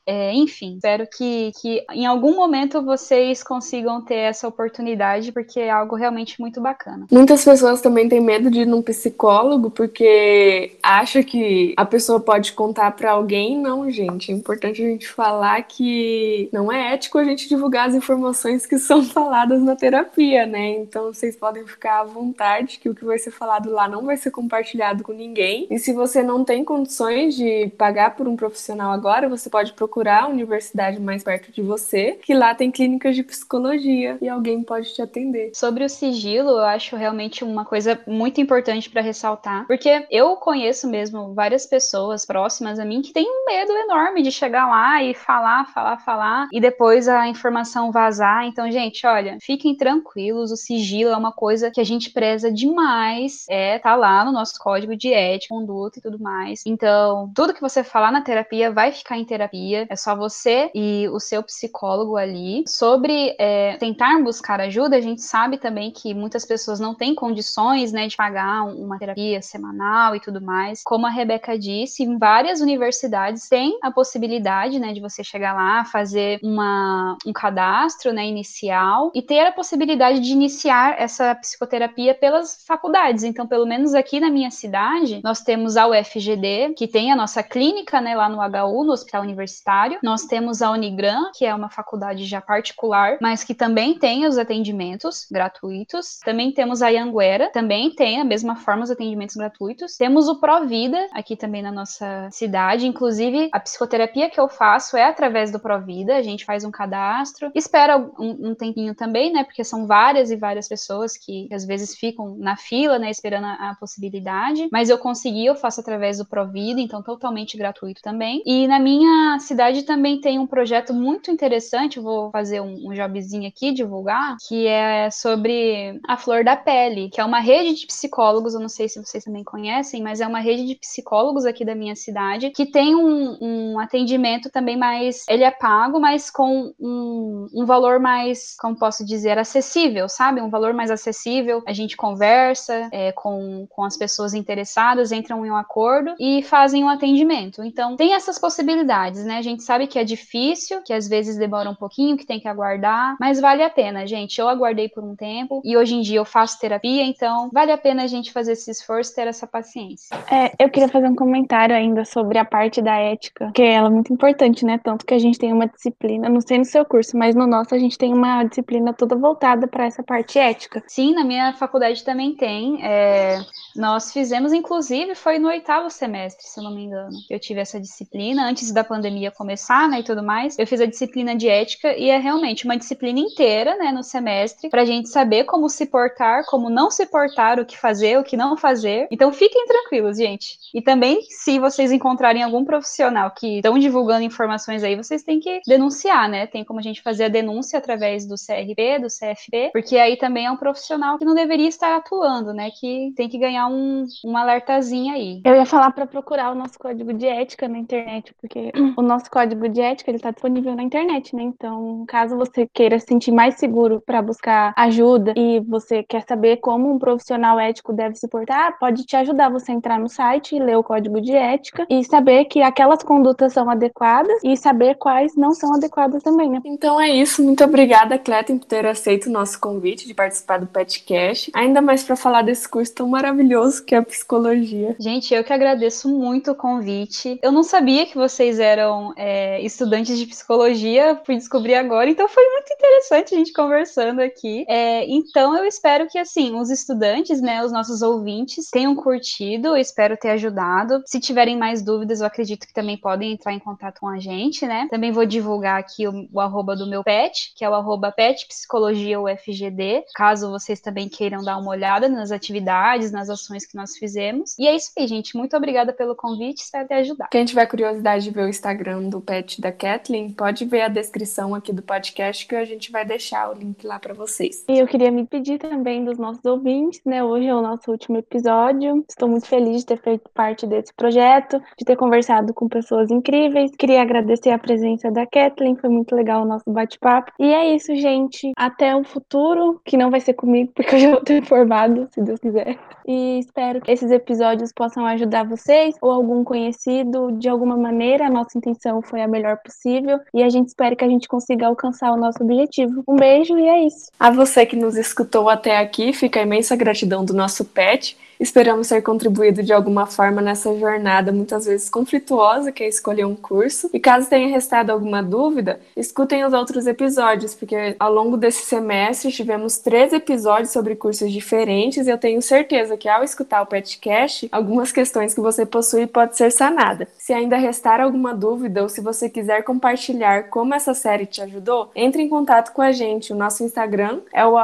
é, 0.09 0.33
enfim, 0.33 0.73
espero 0.73 1.05
que, 1.05 1.51
que 1.61 1.85
em 1.91 2.07
algum 2.07 2.35
momento 2.35 2.81
vocês 2.81 3.43
consigam 3.43 4.01
ter 4.01 4.15
essa 4.15 4.47
oportunidade, 4.47 5.31
porque 5.31 5.59
é 5.59 5.69
algo 5.69 5.95
realmente 5.95 6.41
muito 6.41 6.59
bacana. 6.59 7.05
Muitas 7.11 7.45
pessoas 7.45 7.79
também 7.79 8.09
têm 8.09 8.19
medo 8.19 8.49
de 8.49 8.61
ir 8.61 8.65
num 8.65 8.81
psicólogo 8.81 9.69
porque 9.69 10.77
acha 10.81 11.21
que 11.21 11.75
a 11.77 11.85
pessoa 11.85 12.19
pode 12.19 12.53
contar 12.53 12.89
para 12.95 13.11
alguém. 13.11 13.55
Não, 13.59 13.87
gente. 13.91 14.31
É 14.31 14.35
importante 14.35 14.83
a 14.83 14.87
gente 14.87 15.07
falar 15.07 15.61
que 15.61 16.49
não 16.51 16.71
é 16.71 16.95
ético 16.95 17.19
a 17.19 17.23
gente 17.23 17.47
divulgar 17.47 17.89
as 17.89 17.93
informações 17.93 18.65
que 18.65 18.79
são 18.79 19.03
faladas 19.05 19.61
na 19.61 19.75
terapia, 19.75 20.47
né? 20.47 20.71
Então 20.71 21.13
vocês 21.13 21.35
podem 21.35 21.67
ficar 21.67 21.99
à 21.99 22.03
vontade 22.03 22.79
que 22.79 22.89
o 22.89 22.95
que 22.95 23.05
vai 23.05 23.19
ser 23.19 23.29
falado 23.29 23.69
lá 23.69 23.87
não 23.87 24.03
vai 24.03 24.17
ser 24.17 24.31
compartilhado 24.31 25.03
com 25.03 25.13
ninguém. 25.13 25.67
E 25.69 25.77
se 25.77 25.93
você 25.93 26.23
não 26.23 26.43
tem 26.43 26.65
condições 26.65 27.35
de 27.35 27.71
pagar 27.77 28.15
por 28.15 28.27
um 28.27 28.35
profissional 28.35 28.91
agora, 28.91 29.29
você 29.29 29.51
pode 29.51 29.73
procurar 29.73 29.98
procurar 29.99 30.23
a 30.23 30.27
universidade 30.27 30.99
mais 30.99 31.23
perto 31.23 31.51
de 31.51 31.61
você, 31.61 32.17
que 32.23 32.33
lá 32.33 32.55
tem 32.55 32.71
clínicas 32.71 33.15
de 33.15 33.23
psicologia 33.23 34.17
e 34.21 34.29
alguém 34.29 34.63
pode 34.63 34.93
te 34.93 35.01
atender. 35.01 35.51
Sobre 35.53 35.83
o 35.83 35.89
sigilo, 35.89 36.51
eu 36.51 36.59
acho 36.59 36.95
realmente 36.95 37.43
uma 37.43 37.65
coisa 37.65 37.99
muito 38.07 38.39
importante 38.39 38.89
para 38.89 39.01
ressaltar, 39.01 39.67
porque 39.67 40.07
eu 40.09 40.37
conheço 40.37 40.89
mesmo 40.89 41.33
várias 41.33 41.65
pessoas 41.65 42.25
próximas 42.25 42.79
a 42.79 42.85
mim 42.85 43.01
que 43.01 43.11
têm 43.11 43.25
um 43.27 43.45
medo 43.45 43.73
enorme 43.73 44.21
de 44.21 44.31
chegar 44.31 44.67
lá 44.69 45.03
e 45.03 45.13
falar, 45.13 45.65
falar, 45.73 45.97
falar 45.97 46.47
e 46.53 46.61
depois 46.61 47.09
a 47.09 47.27
informação 47.27 47.91
vazar. 47.91 48.45
Então, 48.45 48.71
gente, 48.71 49.05
olha, 49.05 49.37
fiquem 49.41 49.75
tranquilos, 49.75 50.49
o 50.49 50.55
sigilo 50.55 51.11
é 51.11 51.17
uma 51.17 51.33
coisa 51.33 51.71
que 51.71 51.81
a 51.81 51.83
gente 51.83 52.11
preza 52.11 52.49
demais, 52.49 53.45
é 53.49 53.79
tá 53.79 53.97
lá 53.97 54.23
no 54.23 54.31
nosso 54.31 54.53
código 54.59 54.95
de 54.95 55.13
ética, 55.13 55.53
conduta 55.53 55.99
e 55.99 56.01
tudo 56.01 56.19
mais. 56.19 56.61
Então, 56.65 57.29
tudo 57.35 57.53
que 57.53 57.61
você 57.61 57.83
falar 57.83 58.11
na 58.11 58.21
terapia 58.21 58.71
vai 58.71 58.93
ficar 58.93 59.17
em 59.17 59.25
terapia. 59.25 59.78
É 59.89 59.95
só 59.95 60.15
você 60.15 60.69
e 60.73 61.07
o 61.09 61.19
seu 61.19 61.43
psicólogo 61.43 62.17
ali. 62.17 62.63
Sobre 62.67 63.35
é, 63.39 63.77
tentar 63.77 64.21
buscar 64.23 64.59
ajuda, 64.59 64.95
a 64.95 65.01
gente 65.01 65.21
sabe 65.21 65.57
também 65.57 65.91
que 65.91 66.13
muitas 66.13 66.45
pessoas 66.45 66.79
não 66.79 66.95
têm 66.95 67.15
condições, 67.15 67.91
né, 67.91 68.07
de 68.07 68.15
pagar 68.15 68.63
uma 68.65 68.97
terapia 68.97 69.41
semanal 69.41 70.15
e 70.15 70.19
tudo 70.19 70.41
mais. 70.41 70.81
Como 70.83 71.05
a 71.05 71.09
Rebeca 71.09 71.57
disse, 71.57 72.03
em 72.03 72.17
várias 72.17 72.61
universidades 72.61 73.47
tem 73.47 73.77
a 73.81 73.91
possibilidade, 73.91 74.79
né, 74.79 74.93
de 74.93 74.99
você 74.99 75.23
chegar 75.23 75.53
lá, 75.53 75.85
fazer 75.85 76.39
uma, 76.43 77.17
um 77.25 77.33
cadastro, 77.33 78.11
né, 78.11 78.25
inicial 78.25 79.11
e 79.13 79.21
ter 79.21 79.41
a 79.41 79.51
possibilidade 79.51 80.19
de 80.19 80.31
iniciar 80.31 80.99
essa 80.99 81.33
psicoterapia 81.35 82.13
pelas 82.13 82.63
faculdades. 82.65 83.23
Então, 83.23 83.47
pelo 83.47 83.65
menos 83.65 83.93
aqui 83.93 84.19
na 84.19 84.29
minha 84.29 84.51
cidade, 84.51 85.21
nós 85.23 85.41
temos 85.41 85.77
a 85.77 85.87
UFGD, 85.87 86.73
que 86.75 86.87
tem 86.87 87.11
a 87.11 87.15
nossa 87.15 87.43
clínica, 87.43 88.01
né, 88.01 88.15
lá 88.15 88.29
no 88.29 88.39
HU, 88.39 88.83
no 88.83 88.93
Hospital 88.93 89.23
Universitário 89.23 89.68
nós 90.03 90.25
temos 90.25 90.61
a 90.61 90.71
Unigran, 90.71 91.31
que 91.33 91.45
é 91.45 91.53
uma 91.53 91.69
faculdade 91.69 92.25
já 92.25 92.41
particular, 92.41 93.17
mas 93.21 93.43
que 93.43 93.53
também 93.53 93.97
tem 93.97 94.25
os 94.25 94.37
atendimentos 94.37 95.27
gratuitos. 95.31 96.19
Também 96.25 96.51
temos 96.51 96.81
a 96.81 96.89
Anguera, 96.89 97.51
também 97.51 97.91
tem 97.91 98.19
a 98.19 98.23
mesma 98.23 98.55
forma 98.55 98.83
os 98.83 98.91
atendimentos 98.91 99.35
gratuitos. 99.35 99.95
Temos 99.95 100.27
o 100.27 100.39
Provida, 100.39 101.07
aqui 101.13 101.35
também 101.35 101.61
na 101.61 101.71
nossa 101.71 102.29
cidade. 102.31 102.87
Inclusive, 102.87 103.49
a 103.51 103.59
psicoterapia 103.59 104.29
que 104.29 104.39
eu 104.39 104.49
faço 104.49 104.97
é 104.97 105.05
através 105.05 105.51
do 105.51 105.59
Provida. 105.59 106.15
A 106.15 106.23
gente 106.23 106.45
faz 106.45 106.63
um 106.63 106.71
cadastro, 106.71 107.51
espera 107.53 107.97
um, 107.97 108.49
um 108.49 108.55
tempinho 108.55 108.95
também, 108.95 109.31
né? 109.31 109.43
Porque 109.43 109.63
são 109.63 109.85
várias 109.85 110.31
e 110.31 110.35
várias 110.35 110.67
pessoas 110.67 111.15
que, 111.15 111.47
que 111.47 111.53
às 111.53 111.65
vezes 111.65 111.95
ficam 111.95 112.35
na 112.37 112.55
fila, 112.55 112.97
né? 112.97 113.09
Esperando 113.09 113.45
a, 113.45 113.71
a 113.71 113.75
possibilidade. 113.75 114.67
Mas 114.71 114.89
eu 114.89 114.97
consegui, 114.97 115.45
eu 115.45 115.55
faço 115.55 115.79
através 115.79 116.17
do 116.17 116.25
Provida, 116.25 116.81
então 116.81 117.03
totalmente 117.03 117.57
gratuito 117.57 118.01
também. 118.01 118.41
E 118.45 118.67
na 118.67 118.79
minha 118.79 119.37
cidade, 119.39 119.58
também 119.85 120.19
tem 120.19 120.39
um 120.39 120.47
projeto 120.47 120.93
muito 120.93 121.31
interessante, 121.31 121.99
vou 121.99 122.31
fazer 122.31 122.61
um, 122.61 122.89
um 122.89 122.93
jobzinho 122.93 123.47
aqui, 123.47 123.71
divulgar, 123.71 124.37
que 124.47 124.67
é 124.67 125.09
sobre 125.09 125.99
a 126.07 126.17
flor 126.17 126.43
da 126.43 126.55
pele, 126.55 127.09
que 127.09 127.19
é 127.19 127.25
uma 127.25 127.39
rede 127.39 127.81
de 127.81 127.87
psicólogos, 127.87 128.53
eu 128.53 128.59
não 128.59 128.69
sei 128.69 128.87
se 128.87 129.03
vocês 129.03 129.23
também 129.23 129.43
conhecem, 129.43 130.01
mas 130.01 130.21
é 130.21 130.27
uma 130.27 130.39
rede 130.39 130.65
de 130.65 130.75
psicólogos 130.75 131.45
aqui 131.45 131.65
da 131.65 131.75
minha 131.75 131.95
cidade, 131.95 132.51
que 132.51 132.65
tem 132.65 132.95
um, 132.95 133.37
um 133.41 133.79
atendimento 133.79 134.49
também 134.49 134.77
mais, 134.77 135.25
ele 135.27 135.43
é 135.43 135.51
pago, 135.51 135.99
mas 135.99 136.29
com 136.29 136.73
um, 136.79 137.47
um 137.53 137.65
valor 137.65 137.99
mais, 137.99 138.55
como 138.59 138.77
posso 138.77 139.05
dizer, 139.05 139.37
acessível, 139.37 140.07
sabe? 140.07 140.41
Um 140.41 140.49
valor 140.49 140.73
mais 140.73 140.91
acessível, 140.91 141.61
a 141.67 141.73
gente 141.73 141.97
conversa 141.97 142.89
é, 142.91 143.11
com, 143.11 143.67
com 143.69 143.83
as 143.83 143.97
pessoas 143.97 144.33
interessadas, 144.33 145.11
entram 145.11 145.45
em 145.45 145.51
um 145.51 145.55
acordo 145.55 146.15
e 146.19 146.43
fazem 146.43 146.83
um 146.83 146.89
atendimento. 146.89 147.63
Então, 147.63 147.95
tem 147.95 148.13
essas 148.13 148.39
possibilidades, 148.39 149.25
né? 149.25 149.41
Gente 149.41 149.48
gente 149.49 149.63
sabe 149.63 149.87
que 149.87 149.99
é 149.99 150.03
difícil, 150.03 150.81
que 150.83 150.93
às 150.93 151.07
vezes 151.07 151.37
demora 151.37 151.69
um 151.69 151.75
pouquinho, 151.75 152.17
que 152.17 152.25
tem 152.25 152.39
que 152.39 152.47
aguardar, 152.47 153.15
mas 153.19 153.39
vale 153.39 153.63
a 153.63 153.69
pena, 153.69 154.05
gente. 154.05 154.39
Eu 154.39 154.47
aguardei 154.47 154.89
por 154.89 155.03
um 155.03 155.15
tempo 155.15 155.61
e 155.63 155.75
hoje 155.77 155.95
em 155.95 156.01
dia 156.01 156.19
eu 156.19 156.25
faço 156.25 156.59
terapia, 156.59 157.03
então 157.03 157.49
vale 157.53 157.71
a 157.71 157.77
pena 157.77 158.03
a 158.03 158.07
gente 158.07 158.31
fazer 158.31 158.53
esse 158.53 158.71
esforço, 158.71 159.13
ter 159.15 159.27
essa 159.27 159.47
paciência. 159.47 160.15
É, 160.31 160.53
eu 160.63 160.69
queria 160.69 160.87
fazer 160.87 161.07
um 161.07 161.15
comentário 161.15 161.75
ainda 161.75 162.05
sobre 162.05 162.37
a 162.37 162.45
parte 162.45 162.81
da 162.81 162.95
ética, 162.95 163.51
que 163.53 163.61
ela 163.61 163.87
é 163.87 163.91
muito 163.91 164.13
importante, 164.13 164.65
né? 164.65 164.79
Tanto 164.83 165.05
que 165.05 165.13
a 165.13 165.19
gente 165.19 165.39
tem 165.39 165.51
uma 165.51 165.67
disciplina, 165.67 166.29
não 166.29 166.41
sei 166.41 166.57
no 166.57 166.65
seu 166.65 166.85
curso, 166.85 167.17
mas 167.17 167.35
no 167.35 167.47
nosso 167.47 167.73
a 167.73 167.79
gente 167.79 167.97
tem 167.97 168.13
uma 168.13 168.43
disciplina 168.43 168.93
toda 168.93 169.15
voltada 169.15 169.67
para 169.67 169.85
essa 169.85 170.03
parte 170.03 170.37
ética. 170.37 170.83
Sim, 170.87 171.13
na 171.13 171.23
minha 171.23 171.53
faculdade 171.53 172.03
também 172.03 172.35
tem. 172.35 172.83
É, 172.83 173.39
nós 173.75 174.11
fizemos, 174.11 174.53
inclusive, 174.53 175.15
foi 175.15 175.39
no 175.39 175.47
oitavo 175.47 175.89
semestre, 175.89 176.45
se 176.45 176.59
eu 176.59 176.63
não 176.63 176.73
me 176.73 176.83
engano. 176.83 177.15
Eu 177.29 177.39
tive 177.39 177.59
essa 177.59 177.79
disciplina 177.79 178.47
antes 178.47 178.71
da 178.71 178.83
pandemia 178.83 179.31
começar, 179.39 179.87
né, 179.87 180.01
e 180.01 180.03
tudo 180.03 180.21
mais. 180.21 180.59
Eu 180.59 180.67
fiz 180.67 180.81
a 180.81 180.85
disciplina 180.85 181.33
de 181.33 181.47
ética 181.47 181.95
e 181.95 182.09
é 182.09 182.17
realmente 182.17 182.65
uma 182.65 182.75
disciplina 182.75 183.21
inteira, 183.21 183.77
né, 183.77 183.89
no 183.89 184.03
semestre, 184.03 184.69
pra 184.69 184.83
gente 184.83 185.07
saber 185.07 185.45
como 185.45 185.69
se 185.69 185.85
portar, 185.85 186.43
como 186.45 186.69
não 186.69 186.91
se 186.91 187.05
portar, 187.05 187.57
o 187.57 187.65
que 187.65 187.77
fazer, 187.77 188.19
o 188.19 188.23
que 188.23 188.35
não 188.35 188.57
fazer. 188.57 189.07
Então 189.09 189.31
fiquem 189.31 189.65
tranquilos, 189.65 190.17
gente. 190.17 190.57
E 190.73 190.81
também, 190.81 191.21
se 191.21 191.57
vocês 191.57 191.89
encontrarem 191.93 192.43
algum 192.43 192.65
profissional 192.65 193.31
que 193.31 193.57
estão 193.57 193.79
divulgando 193.79 194.23
informações 194.23 194.83
aí, 194.83 194.97
vocês 194.97 195.23
têm 195.23 195.39
que 195.39 195.61
denunciar, 195.65 196.27
né? 196.29 196.45
Tem 196.45 196.65
como 196.65 196.79
a 196.79 196.83
gente 196.83 197.01
fazer 197.01 197.25
a 197.25 197.29
denúncia 197.29 197.79
através 197.79 198.27
do 198.27 198.35
CRP, 198.35 198.99
do 198.99 199.07
CFP, 199.07 199.69
porque 199.71 199.97
aí 199.97 200.17
também 200.17 200.47
é 200.47 200.51
um 200.51 200.57
profissional 200.57 201.17
que 201.17 201.23
não 201.23 201.33
deveria 201.33 201.69
estar 201.69 201.95
atuando, 201.95 202.53
né? 202.53 202.69
Que 202.77 203.13
tem 203.15 203.29
que 203.29 203.37
ganhar 203.37 203.67
um, 203.67 204.05
um 204.25 204.35
alertazinho 204.35 205.13
aí. 205.13 205.41
Eu 205.45 205.55
ia 205.55 205.65
falar 205.65 205.91
para 205.91 206.05
procurar 206.05 206.51
o 206.51 206.55
nosso 206.55 206.77
código 206.77 207.13
de 207.13 207.25
ética 207.25 207.69
na 207.69 207.77
internet, 207.77 208.35
porque 208.41 208.71
o 208.97 209.01
nosso 209.01 209.28
código 209.29 209.67
de 209.69 209.81
ética 209.81 210.11
ele 210.11 210.19
tá 210.19 210.31
disponível 210.31 210.75
na 210.75 210.83
internet, 210.83 211.35
né? 211.35 211.43
Então, 211.43 212.03
caso 212.07 212.37
você 212.37 212.67
queira 212.71 212.99
se 212.99 213.07
sentir 213.07 213.31
mais 213.31 213.55
seguro 213.55 214.01
para 214.05 214.21
buscar 214.21 214.73
ajuda 214.75 215.33
e 215.35 215.59
você 215.61 216.03
quer 216.03 216.23
saber 216.27 216.57
como 216.57 216.91
um 216.91 216.99
profissional 216.99 217.59
ético 217.59 217.93
deve 217.93 218.15
se 218.15 218.27
portar, 218.27 218.77
pode 218.79 219.05
te 219.05 219.15
ajudar 219.15 219.49
você 219.49 219.71
a 219.71 219.75
entrar 219.75 219.99
no 219.99 220.09
site 220.09 220.59
ler 220.59 220.77
o 220.77 220.83
código 220.83 221.21
de 221.21 221.33
ética 221.33 221.85
e 221.89 222.03
saber 222.03 222.45
que 222.45 222.61
aquelas 222.61 223.03
condutas 223.03 223.53
são 223.53 223.69
adequadas 223.69 224.37
e 224.43 224.55
saber 224.57 224.95
quais 224.95 225.35
não 225.35 225.51
são 225.53 225.73
adequadas 225.73 226.21
também, 226.23 226.49
né? 226.49 226.61
Então 226.65 226.99
é 226.99 227.09
isso. 227.09 227.43
Muito 227.43 227.63
obrigada, 227.63 228.17
Cleton, 228.17 228.57
por 228.57 228.67
ter 228.67 228.85
aceito 228.85 229.27
o 229.27 229.31
nosso 229.31 229.59
convite 229.59 230.07
de 230.07 230.13
participar 230.13 230.59
do 230.59 230.67
PetCast. 230.67 231.51
Ainda 231.55 231.81
mais 231.81 232.03
para 232.03 232.15
falar 232.15 232.41
desse 232.41 232.67
curso 232.67 232.93
tão 232.93 233.07
maravilhoso 233.07 233.83
que 233.83 233.95
é 233.95 233.97
a 233.97 234.03
psicologia. 234.03 234.95
Gente, 234.99 235.33
eu 235.33 235.43
que 235.43 235.53
agradeço 235.53 236.09
muito 236.09 236.51
o 236.51 236.55
convite. 236.55 237.39
Eu 237.41 237.51
não 237.51 237.63
sabia 237.63 238.05
que 238.05 238.15
vocês 238.15 238.59
eram 238.59 239.13
é, 239.19 239.61
estudantes 239.61 240.17
de 240.17 240.25
psicologia, 240.25 241.19
fui 241.25 241.35
descobrir 241.35 241.75
agora, 241.75 242.09
então 242.09 242.27
foi 242.29 242.43
muito 242.51 242.71
interessante 242.71 243.35
a 243.35 243.37
gente 243.37 243.51
conversando 243.51 244.21
aqui. 244.21 244.65
É, 244.69 245.05
então 245.09 245.57
eu 245.57 245.65
espero 245.65 246.07
que 246.07 246.17
assim 246.17 246.55
os 246.55 246.69
estudantes, 246.69 247.41
né, 247.41 247.63
os 247.63 247.71
nossos 247.71 248.01
ouvintes 248.01 248.69
tenham 248.71 248.95
curtido. 248.95 249.69
Eu 249.69 249.77
espero 249.77 250.15
ter 250.15 250.29
ajudado. 250.29 251.03
Se 251.05 251.19
tiverem 251.19 251.57
mais 251.57 251.81
dúvidas, 251.81 252.21
eu 252.21 252.27
acredito 252.27 252.65
que 252.65 252.73
também 252.73 252.97
podem 252.97 253.33
entrar 253.33 253.53
em 253.53 253.59
contato 253.59 253.99
com 253.99 254.07
a 254.07 254.19
gente, 254.19 254.65
né? 254.65 254.87
Também 254.89 255.11
vou 255.11 255.25
divulgar 255.25 255.79
aqui 255.79 256.07
o, 256.07 256.29
o 256.31 256.39
arroba 256.39 256.73
do 256.75 256.87
meu 256.87 257.03
pet, 257.03 257.53
que 257.57 257.65
é 257.65 257.69
o 257.69 257.73
arroba 257.73 258.13
pet 258.13 258.47
psicologia 258.47 259.19
UFGD, 259.19 260.05
caso 260.15 260.49
vocês 260.49 260.79
também 260.79 261.09
queiram 261.09 261.43
dar 261.43 261.57
uma 261.57 261.71
olhada 261.71 262.07
nas 262.07 262.31
atividades, 262.31 263.11
nas 263.11 263.29
ações 263.29 263.65
que 263.65 263.75
nós 263.75 263.97
fizemos. 263.97 264.57
E 264.57 264.65
é 264.65 264.73
isso 264.73 264.91
aí, 264.97 265.05
gente. 265.07 265.35
Muito 265.35 265.57
obrigada 265.57 265.91
pelo 265.91 266.15
convite, 266.15 266.59
espero 266.59 266.87
ter 266.87 266.95
ajudado. 266.95 267.29
Quem 267.29 267.43
tiver 267.43 267.65
curiosidade 267.65 268.23
de 268.23 268.31
ver 268.31 268.45
o 268.45 268.49
Instagram 268.49 269.08
do 269.09 269.19
pet 269.19 269.59
da 269.59 269.71
Kathleen, 269.71 270.29
pode 270.31 270.65
ver 270.65 270.81
a 270.81 270.87
descrição 270.87 271.55
aqui 271.55 271.73
do 271.73 271.81
podcast 271.81 272.45
que 272.45 272.55
a 272.55 272.63
gente 272.63 272.91
vai 272.91 273.03
deixar 273.03 273.49
o 273.49 273.53
link 273.53 273.85
lá 273.85 273.99
para 273.99 274.13
vocês. 274.13 274.63
E 274.69 274.77
eu 274.77 274.87
queria 274.87 275.11
me 275.11 275.25
pedir 275.25 275.57
também 275.57 276.05
dos 276.05 276.17
nossos 276.17 276.45
ouvintes, 276.45 277.01
né? 277.05 277.23
Hoje 277.23 277.47
é 277.47 277.55
o 277.55 277.61
nosso 277.61 277.91
último 277.91 278.17
episódio. 278.17 279.03
Estou 279.09 279.27
muito 279.27 279.47
feliz 279.47 279.79
de 279.79 279.87
ter 279.87 279.97
feito 279.97 280.29
parte 280.33 280.67
desse 280.67 280.93
projeto, 280.93 281.61
de 281.77 281.85
ter 281.85 281.95
conversado 281.95 282.53
com 282.53 282.67
pessoas 282.67 283.09
incríveis. 283.11 283.71
Queria 283.75 284.01
agradecer 284.01 284.51
a 284.51 284.59
presença 284.59 285.11
da 285.11 285.25
Kathleen, 285.25 285.75
foi 285.75 285.89
muito 285.89 286.15
legal 286.15 286.43
o 286.43 286.47
nosso 286.47 286.69
bate-papo. 286.71 287.31
E 287.39 287.45
é 287.45 287.75
isso, 287.75 287.95
gente. 287.95 288.51
Até 288.55 288.95
o 288.95 289.03
futuro, 289.03 289.81
que 289.83 289.97
não 289.97 290.09
vai 290.09 290.21
ser 290.21 290.33
comigo, 290.33 290.71
porque 290.75 290.95
eu 290.95 290.99
já 290.99 291.11
vou 291.11 291.21
ter 291.21 291.43
formado, 291.43 292.07
se 292.11 292.21
Deus 292.21 292.39
quiser. 292.39 292.77
E 293.07 293.39
espero 293.39 293.81
que 293.81 293.91
esses 293.91 294.11
episódios 294.11 294.71
possam 294.71 295.05
ajudar 295.05 295.43
vocês 295.43 295.95
ou 296.01 296.11
algum 296.11 296.43
conhecido 296.43 297.31
de 297.31 297.49
alguma 297.49 297.75
maneira. 297.75 298.27
A 298.27 298.29
nossa 298.29 298.57
intenção 298.57 298.88
foi 299.01 299.21
a 299.21 299.27
melhor 299.27 299.57
possível 299.57 300.19
e 300.33 300.41
a 300.41 300.49
gente 300.49 300.67
espera 300.67 300.95
que 300.95 301.03
a 301.03 301.09
gente 301.09 301.27
consiga 301.27 301.67
alcançar 301.67 302.11
o 302.11 302.17
nosso 302.17 302.43
objetivo. 302.43 303.03
Um 303.07 303.15
beijo 303.15 303.57
e 303.57 303.67
é 303.67 303.85
isso. 303.85 304.11
A 304.19 304.31
você 304.31 304.65
que 304.65 304.75
nos 304.75 304.97
escutou 304.97 305.49
até 305.49 305.77
aqui, 305.77 306.13
fica 306.13 306.39
a 306.39 306.43
imensa 306.43 306.75
gratidão 306.75 307.23
do 307.23 307.33
nosso 307.33 307.63
pet. 307.65 308.17
Esperamos 308.39 308.87
ter 308.87 309.01
contribuído 309.01 309.61
de 309.61 309.73
alguma 309.73 310.05
forma 310.05 310.41
nessa 310.41 310.73
jornada, 310.79 311.29
muitas 311.29 311.65
vezes 311.65 311.89
conflituosa, 311.89 312.71
que 312.71 312.81
é 312.81 312.87
escolher 312.87 313.25
um 313.25 313.35
curso. 313.35 313.89
E 313.93 313.99
caso 313.99 314.29
tenha 314.29 314.47
restado 314.47 314.93
alguma 314.93 315.21
dúvida, 315.21 315.81
escutem 315.95 316.45
os 316.45 316.53
outros 316.53 316.87
episódios, 316.87 317.53
porque 317.53 317.97
ao 317.99 318.13
longo 318.13 318.37
desse 318.37 318.65
semestre 318.65 319.29
tivemos 319.29 319.79
três 319.79 320.13
episódios 320.13 320.71
sobre 320.71 320.95
cursos 320.95 321.29
diferentes 321.33 322.07
e 322.07 322.09
eu 322.09 322.17
tenho 322.17 322.41
certeza 322.41 322.95
que 322.95 323.09
ao 323.09 323.25
escutar 323.25 323.61
o 323.61 323.65
podcast, 323.65 324.47
algumas 324.53 324.93
questões 324.93 325.33
que 325.33 325.41
você 325.41 325.65
possui 325.65 326.07
pode 326.07 326.37
ser 326.37 326.49
sanada. 326.49 327.09
Se 327.29 327.33
ainda 327.33 327.57
restar 327.57 328.01
alguma 328.01 328.33
dúvida 328.33 328.81
ou 328.81 328.89
se 328.89 329.01
você 329.01 329.29
quiser 329.29 329.63
compartilhar 329.63 330.49
como 330.49 330.73
essa 330.73 330.95
série 330.95 331.27
te 331.27 331.43
ajudou, 331.43 331.91
entre 331.95 332.23
em 332.23 332.27
contato 332.27 332.73
com 332.73 332.81
a 332.81 332.91
gente. 332.91 333.31
O 333.31 333.35
nosso 333.35 333.63
Instagram 333.63 334.21
é 334.33 334.43
o 334.43 334.55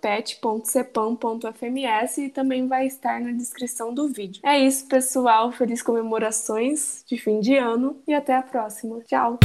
pet.cepam.fms 0.00 2.18
e 2.18 2.28
também 2.28 2.68
vai 2.68 2.86
estar 2.86 3.20
na 3.20 3.32
descrição 3.32 3.92
do 3.92 4.06
vídeo. 4.06 4.40
É 4.44 4.56
isso, 4.56 4.86
pessoal. 4.86 5.50
Feliz 5.50 5.82
comemorações 5.82 7.02
de 7.08 7.18
fim 7.18 7.40
de 7.40 7.56
ano 7.56 7.96
e 8.06 8.14
até 8.14 8.36
a 8.36 8.42
próxima. 8.42 9.00
Tchau! 9.00 9.40